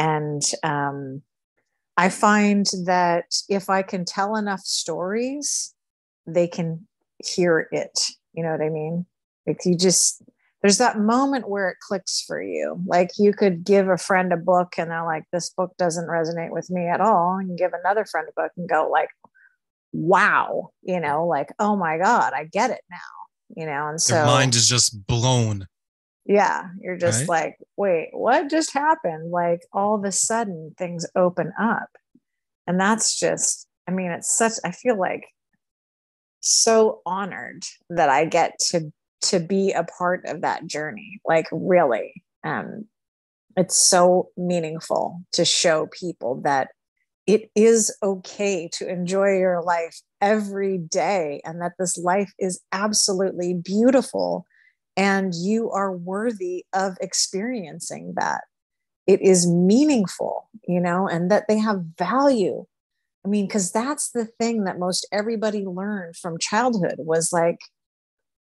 and 0.00 0.42
um, 0.62 1.20
I 1.98 2.08
find 2.08 2.64
that 2.86 3.26
if 3.50 3.68
I 3.68 3.82
can 3.82 4.06
tell 4.06 4.34
enough 4.34 4.60
stories, 4.60 5.74
they 6.26 6.48
can 6.48 6.88
hear 7.22 7.68
it. 7.70 8.00
You 8.32 8.42
know 8.42 8.50
what 8.50 8.62
I 8.62 8.70
mean? 8.70 9.04
Like 9.46 9.58
you 9.66 9.76
just, 9.76 10.22
there's 10.62 10.78
that 10.78 10.98
moment 10.98 11.50
where 11.50 11.68
it 11.68 11.76
clicks 11.86 12.24
for 12.26 12.42
you. 12.42 12.82
Like 12.86 13.10
you 13.18 13.34
could 13.34 13.62
give 13.62 13.88
a 13.88 13.98
friend 13.98 14.32
a 14.32 14.38
book 14.38 14.76
and 14.78 14.90
they're 14.90 15.04
like, 15.04 15.24
this 15.34 15.50
book 15.50 15.76
doesn't 15.76 16.08
resonate 16.08 16.50
with 16.50 16.70
me 16.70 16.88
at 16.88 17.02
all. 17.02 17.36
And 17.36 17.58
give 17.58 17.72
another 17.74 18.06
friend 18.06 18.26
a 18.26 18.40
book 18.40 18.52
and 18.56 18.66
go, 18.66 18.88
like, 18.90 19.10
wow, 19.92 20.70
you 20.80 21.00
know, 21.00 21.26
like, 21.26 21.50
oh 21.58 21.76
my 21.76 21.98
God, 21.98 22.32
I 22.32 22.44
get 22.44 22.70
it 22.70 22.80
now, 22.90 23.54
you 23.54 23.66
know? 23.66 23.88
And 23.88 24.00
so 24.00 24.14
your 24.14 24.24
mind 24.24 24.54
is 24.54 24.66
just 24.66 25.06
blown 25.06 25.66
yeah 26.30 26.68
you're 26.80 26.96
just 26.96 27.22
right? 27.22 27.28
like 27.28 27.56
wait 27.76 28.08
what 28.12 28.48
just 28.48 28.72
happened? 28.72 29.32
Like 29.32 29.62
all 29.72 29.96
of 29.96 30.04
a 30.04 30.12
sudden 30.12 30.72
things 30.78 31.04
open 31.16 31.52
up. 31.60 31.88
And 32.68 32.78
that's 32.78 33.18
just 33.18 33.66
i 33.88 33.90
mean 33.90 34.12
it's 34.12 34.32
such 34.32 34.52
i 34.64 34.70
feel 34.70 34.96
like 34.96 35.24
so 36.38 37.00
honored 37.04 37.64
that 37.90 38.08
i 38.08 38.24
get 38.24 38.58
to 38.70 38.92
to 39.22 39.40
be 39.40 39.72
a 39.72 39.82
part 39.84 40.24
of 40.26 40.42
that 40.42 40.66
journey. 40.66 41.20
Like 41.26 41.46
really. 41.50 42.22
Um 42.44 42.84
it's 43.56 43.76
so 43.76 44.28
meaningful 44.36 45.22
to 45.32 45.44
show 45.44 45.88
people 45.88 46.40
that 46.44 46.68
it 47.26 47.50
is 47.56 47.94
okay 48.04 48.68
to 48.74 48.88
enjoy 48.88 49.36
your 49.36 49.62
life 49.62 50.00
every 50.20 50.78
day 50.78 51.42
and 51.44 51.60
that 51.60 51.72
this 51.76 51.98
life 51.98 52.32
is 52.38 52.60
absolutely 52.70 53.54
beautiful 53.54 54.46
and 54.96 55.34
you 55.34 55.70
are 55.70 55.92
worthy 55.92 56.64
of 56.72 56.96
experiencing 57.00 58.14
that. 58.16 58.42
It 59.06 59.20
is 59.22 59.46
meaningful 59.50 60.48
you 60.68 60.80
know 60.80 61.08
and 61.08 61.30
that 61.30 61.48
they 61.48 61.58
have 61.58 61.84
value. 61.98 62.66
I 63.24 63.28
mean 63.28 63.46
because 63.46 63.72
that's 63.72 64.10
the 64.10 64.26
thing 64.26 64.64
that 64.64 64.78
most 64.78 65.06
everybody 65.12 65.64
learned 65.64 66.16
from 66.16 66.38
childhood 66.38 66.96
was 66.98 67.32
like 67.32 67.58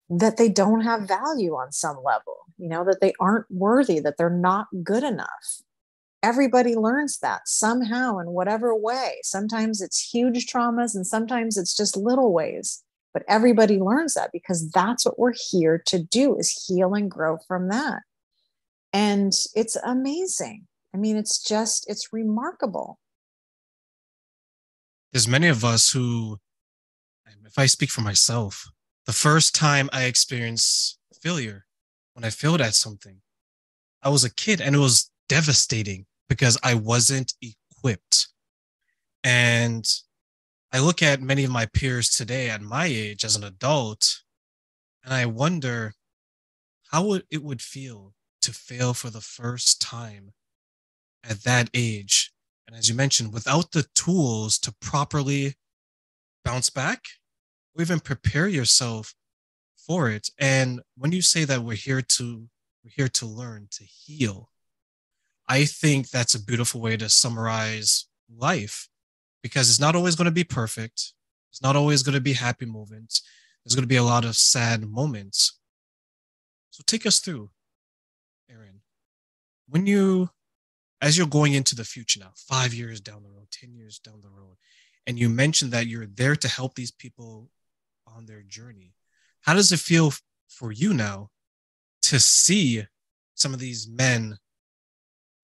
that 0.10 0.38
they 0.38 0.50
don't 0.50 0.82
have 0.82 1.08
value 1.08 1.56
on 1.56 1.72
some 1.72 1.98
level 2.04 2.46
you 2.58 2.70
know 2.70 2.84
that 2.86 3.00
they 3.02 3.14
aren't 3.20 3.50
worthy 3.50 4.00
that 4.00 4.16
they're 4.18 4.30
not 4.30 4.68
good 4.84 5.04
enough. 5.04 5.62
Everybody 6.24 6.76
learns 6.76 7.20
that 7.20 7.42
somehow 7.46 8.18
in 8.18 8.32
whatever 8.32 8.76
way. 8.76 9.18
Sometimes 9.22 9.80
it's 9.82 10.10
huge 10.12 10.48
traumas 10.48 10.96
and 10.96 11.06
sometimes 11.06 11.56
it's 11.58 11.76
just 11.76 11.96
little 11.96 12.34
ways 12.34 12.84
but 13.16 13.24
everybody 13.30 13.80
learns 13.80 14.16
that 14.16 14.34
because 14.34 14.70
that's 14.72 15.06
what 15.06 15.18
we're 15.18 15.34
here 15.50 15.82
to 15.86 15.98
do 15.98 16.38
is 16.38 16.66
heal 16.68 16.94
and 16.94 17.10
grow 17.10 17.38
from 17.48 17.70
that. 17.70 18.02
And 18.92 19.32
it's 19.56 19.78
amazing. 19.78 20.68
I 20.94 20.98
mean 20.98 21.16
it's 21.16 21.42
just 21.42 21.90
it's 21.90 22.12
remarkable. 22.12 23.00
There's 25.14 25.30
many 25.30 25.48
of 25.48 25.64
us 25.64 25.92
who 25.92 26.40
if 27.46 27.58
i 27.58 27.68
speak 27.68 27.90
for 27.90 28.02
myself 28.02 28.70
the 29.06 29.14
first 29.14 29.56
time 29.56 29.90
i 29.94 30.04
experienced 30.04 30.98
failure 31.22 31.66
when 32.14 32.26
i 32.26 32.30
failed 32.30 32.60
at 32.60 32.74
something 32.74 33.22
i 34.04 34.10
was 34.10 34.26
a 34.26 34.34
kid 34.34 34.60
and 34.60 34.76
it 34.76 34.80
was 34.80 35.10
devastating 35.30 36.06
because 36.28 36.58
i 36.64 36.74
wasn't 36.74 37.34
equipped. 37.42 38.28
And 39.24 39.86
I 40.76 40.80
look 40.80 41.02
at 41.02 41.22
many 41.22 41.46
of 41.46 41.52
my 41.52 41.68
peers 41.68 42.10
today 42.10 42.50
at 42.50 42.62
my 42.62 42.88
age 42.88 43.24
as 43.24 43.38
an 43.38 43.46
adult, 43.46 44.24
and 45.06 45.14
I 45.14 45.26
wonder 45.26 45.94
how 46.92 47.14
it 47.14 47.42
would 47.42 47.62
feel 47.62 48.14
to 48.42 48.52
fail 48.52 48.94
for 48.94 49.10
the 49.10 49.22
first 49.22 49.82
time 49.82 50.34
at 51.24 51.44
that 51.44 51.70
age. 51.74 52.34
And 52.68 52.76
as 52.76 52.90
you 52.90 52.96
mentioned, 52.96 53.32
without 53.32 53.72
the 53.72 53.86
tools 53.96 54.60
to 54.60 54.76
properly 54.82 55.56
bounce 56.44 56.70
back 56.70 57.06
or 57.74 57.82
even 57.82 58.02
prepare 58.02 58.50
yourself 58.50 59.16
for 59.78 60.10
it. 60.10 60.30
And 60.38 60.82
when 60.98 61.14
you 61.14 61.22
say 61.22 61.46
that 61.46 61.62
we're 61.64 61.78
here 61.78 62.02
to 62.02 62.50
we're 62.84 62.92
here 62.94 63.08
to 63.08 63.26
learn, 63.26 63.70
to 63.72 63.86
heal, 63.86 64.50
I 65.48 65.64
think 65.64 66.10
that's 66.10 66.36
a 66.36 66.44
beautiful 66.44 66.82
way 66.82 66.98
to 66.98 67.08
summarize 67.08 68.08
life 68.30 68.90
because 69.46 69.70
it's 69.70 69.80
not 69.80 69.96
always 69.96 70.16
going 70.16 70.26
to 70.26 70.32
be 70.32 70.44
perfect. 70.44 71.14
It's 71.52 71.62
not 71.62 71.76
always 71.76 72.02
going 72.02 72.16
to 72.16 72.20
be 72.20 72.34
happy 72.34 72.66
moments. 72.66 73.22
There's 73.64 73.76
going 73.76 73.84
to 73.84 73.88
be 73.88 73.96
a 73.96 74.04
lot 74.04 74.26
of 74.26 74.36
sad 74.36 74.90
moments. 74.90 75.60
So 76.72 76.82
take 76.88 77.06
us 77.06 77.20
through, 77.20 77.52
Erin. 78.50 78.82
When 79.70 79.86
you, 79.86 80.32
as 81.00 81.16
you're 81.16 81.28
going 81.28 81.54
into 81.54 81.76
the 81.76 81.84
future 81.84 82.22
now, 82.22 82.32
five 82.36 82.74
years 82.74 83.00
down 83.00 83.22
the 83.22 83.30
road, 83.30 83.46
10 83.52 83.76
years 83.76 84.00
down 84.00 84.24
the 84.24 84.30
road, 84.30 84.56
and 85.06 85.20
you 85.20 85.30
mentioned 85.30 85.70
that 85.74 85.86
you're 85.86 86.08
there 86.08 86.36
to 86.36 86.48
help 86.48 86.74
these 86.74 86.90
people 86.90 87.52
on 88.08 88.26
their 88.26 88.42
journey, 88.42 88.96
how 89.42 89.54
does 89.54 89.72
it 89.72 89.80
feel 89.80 90.12
for 90.50 90.72
you 90.72 90.92
now 90.92 91.30
to 92.02 92.20
see 92.20 92.84
some 93.36 93.54
of 93.54 93.60
these 93.60 93.88
men 93.88 94.40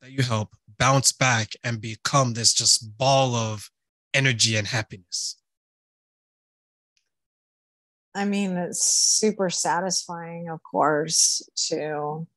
that 0.02 0.10
you 0.10 0.24
help 0.24 0.56
bounce 0.80 1.12
back 1.12 1.50
and 1.64 1.80
become 1.80 2.34
this 2.34 2.52
just 2.52 2.98
ball 2.98 3.36
of 3.36 3.70
energy 4.13 4.56
and 4.56 4.67
happiness? 4.67 5.38
I 8.13 8.26
mean, 8.26 8.58
it's 8.58 8.84
super 8.84 9.50
satisfying, 9.50 10.50
of 10.50 10.62
course, 10.63 11.41
to, 11.69 12.28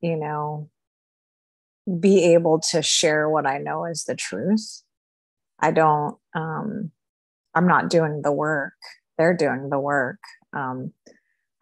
you 0.00 0.16
know, 0.16 0.68
be 1.98 2.34
able 2.34 2.60
to 2.60 2.82
share 2.82 3.28
what 3.28 3.46
I 3.46 3.58
know 3.58 3.86
is 3.86 4.04
the 4.04 4.14
truth. 4.14 4.82
I 5.58 5.70
don't, 5.70 6.18
um, 6.34 6.90
I'm 7.54 7.66
not 7.66 7.88
doing 7.88 8.20
the 8.22 8.32
work. 8.32 8.74
They're 9.16 9.36
doing 9.36 9.70
the 9.70 9.80
work. 9.80 10.20
Um, 10.52 10.92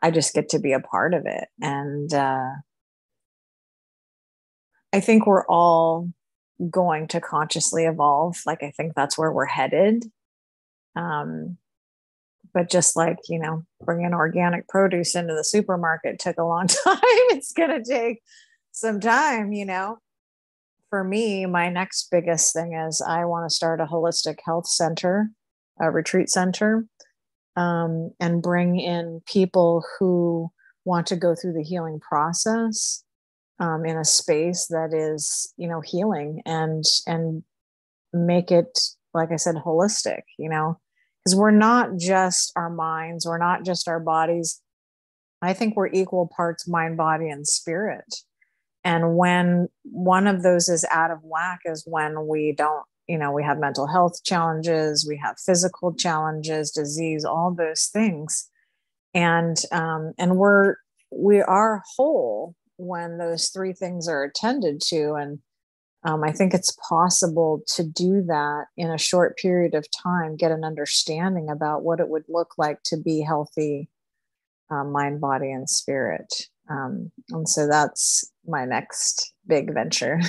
I 0.03 0.11
just 0.11 0.35
get 0.35 0.49
to 0.51 0.59
be 0.59 0.73
a 0.73 0.81
part 0.81 1.15
of 1.15 1.23
it. 1.27 1.49
And 1.61 2.13
uh, 2.13 2.51
I 4.93 5.01
think 5.01 5.27
we're 5.27 5.47
all 5.47 6.13
going 6.71 7.09
to 7.09 7.21
consciously 7.21 7.85
evolve. 7.85 8.41
Like 8.47 8.63
I 8.63 8.71
think 8.71 8.95
that's 8.95 9.19
where 9.19 9.33
we're 9.33 9.47
headed. 9.47 10.05
Um, 10.95 11.59
but 12.55 12.71
just 12.71 12.97
like 12.97 13.19
you 13.29 13.39
know, 13.39 13.65
bringing 13.85 14.15
organic 14.15 14.69
produce 14.69 15.15
into 15.15 15.35
the 15.35 15.45
supermarket 15.45 16.19
took 16.19 16.39
a 16.39 16.45
long 16.45 16.67
time. 16.85 16.99
it's 17.31 17.53
going 17.53 17.71
to 17.71 17.83
take 17.83 18.23
some 18.73 19.01
time. 19.01 19.53
You 19.53 19.67
know, 19.67 19.99
for 20.91 21.05
me, 21.05 21.47
my 21.47 21.69
next 21.69 22.09
biggest 22.11 22.55
thing 22.55 22.73
is 22.73 23.03
I 23.07 23.25
want 23.25 23.49
to 23.49 23.55
start 23.55 23.81
a 23.81 23.87
holistic 23.87 24.39
health 24.45 24.69
center, 24.69 25.31
a 25.81 25.91
retreat 25.91 26.31
center, 26.31 26.87
um, 27.57 28.13
and 28.21 28.43
bring 28.43 28.79
in 28.79 29.23
people 29.27 29.85
who 29.99 30.51
want 30.85 31.07
to 31.09 31.17
go 31.17 31.35
through 31.35 31.53
the 31.53 31.65
healing 31.65 32.01
process 32.01 33.03
um, 33.59 33.85
in 33.85 33.97
a 33.97 34.05
space 34.05 34.67
that 34.69 34.93
is 34.93 35.53
you 35.57 35.69
know 35.69 35.81
healing 35.81 36.43
and 36.45 36.85
and 37.07 37.43
make 38.13 38.51
it 38.51 38.79
like 39.15 39.31
i 39.33 39.37
said 39.37 39.57
holistic 39.57 40.23
you 40.39 40.49
know? 40.49 40.79
Because 41.25 41.37
we're 41.37 41.51
not 41.51 41.97
just 41.97 42.53
our 42.57 42.71
minds 42.71 43.27
we're 43.27 43.39
not 43.39 43.65
just 43.65 43.89
our 43.89 44.01
bodies. 44.01 44.61
I 45.43 45.53
think 45.53 45.77
we're 45.77 45.89
equal 45.89 46.31
parts 46.35 46.69
mind 46.69 46.97
body 46.97 47.29
and 47.29 47.47
spirit. 47.47 48.15
And 48.85 49.17
when 49.17 49.69
one 49.83 50.27
of 50.27 50.43
those 50.43 50.69
is 50.69 50.87
out 50.91 51.11
of 51.11 51.19
whack 51.23 51.61
is 51.65 51.83
when 51.87 52.27
we 52.27 52.55
don't 52.57 52.85
you 53.09 53.19
know 53.19 53.33
we 53.33 53.43
have 53.43 53.59
mental 53.59 53.87
health 53.87 54.23
challenges 54.25 55.07
we 55.09 55.21
have 55.23 55.37
physical 55.45 55.95
challenges 55.95 56.71
disease 56.71 57.25
all 57.25 57.53
those 57.53 57.89
things. 57.93 58.49
And 59.15 59.57
um, 59.73 60.13
and 60.19 60.37
we're 60.37 60.77
we 61.11 61.41
are 61.41 61.83
whole 61.97 62.55
when 62.77 63.19
those 63.19 63.49
three 63.49 63.73
things 63.73 64.09
are 64.09 64.25
attended 64.25 64.81
to. 64.89 65.15
And 65.15 65.39
um, 66.05 66.23
i 66.23 66.31
think 66.31 66.55
it's 66.55 66.77
possible 66.89 67.63
to 67.67 67.83
do 67.83 68.23
that 68.23 68.67
in 68.77 68.91
a 68.91 68.99
short 68.99 69.37
period 69.39 69.75
of 69.75 69.87
time 69.91 70.37
get 70.37 70.53
an 70.53 70.63
understanding 70.63 71.49
about 71.51 71.83
what 71.83 72.01
it 72.01 72.09
would 72.09 72.25
look 72.29 72.53
like 72.59 72.83
to 72.85 72.97
be 72.97 73.23
healthy 73.23 73.89
uh, 74.71 74.85
mind 74.85 75.21
body 75.21 75.51
and 75.53 75.69
spirit. 75.69 76.33
Um, 76.69 77.13
and 77.31 77.49
so 77.49 77.69
that's 77.69 78.31
my 78.47 78.65
next 78.65 79.33
big 79.47 79.73
venture. 79.73 80.21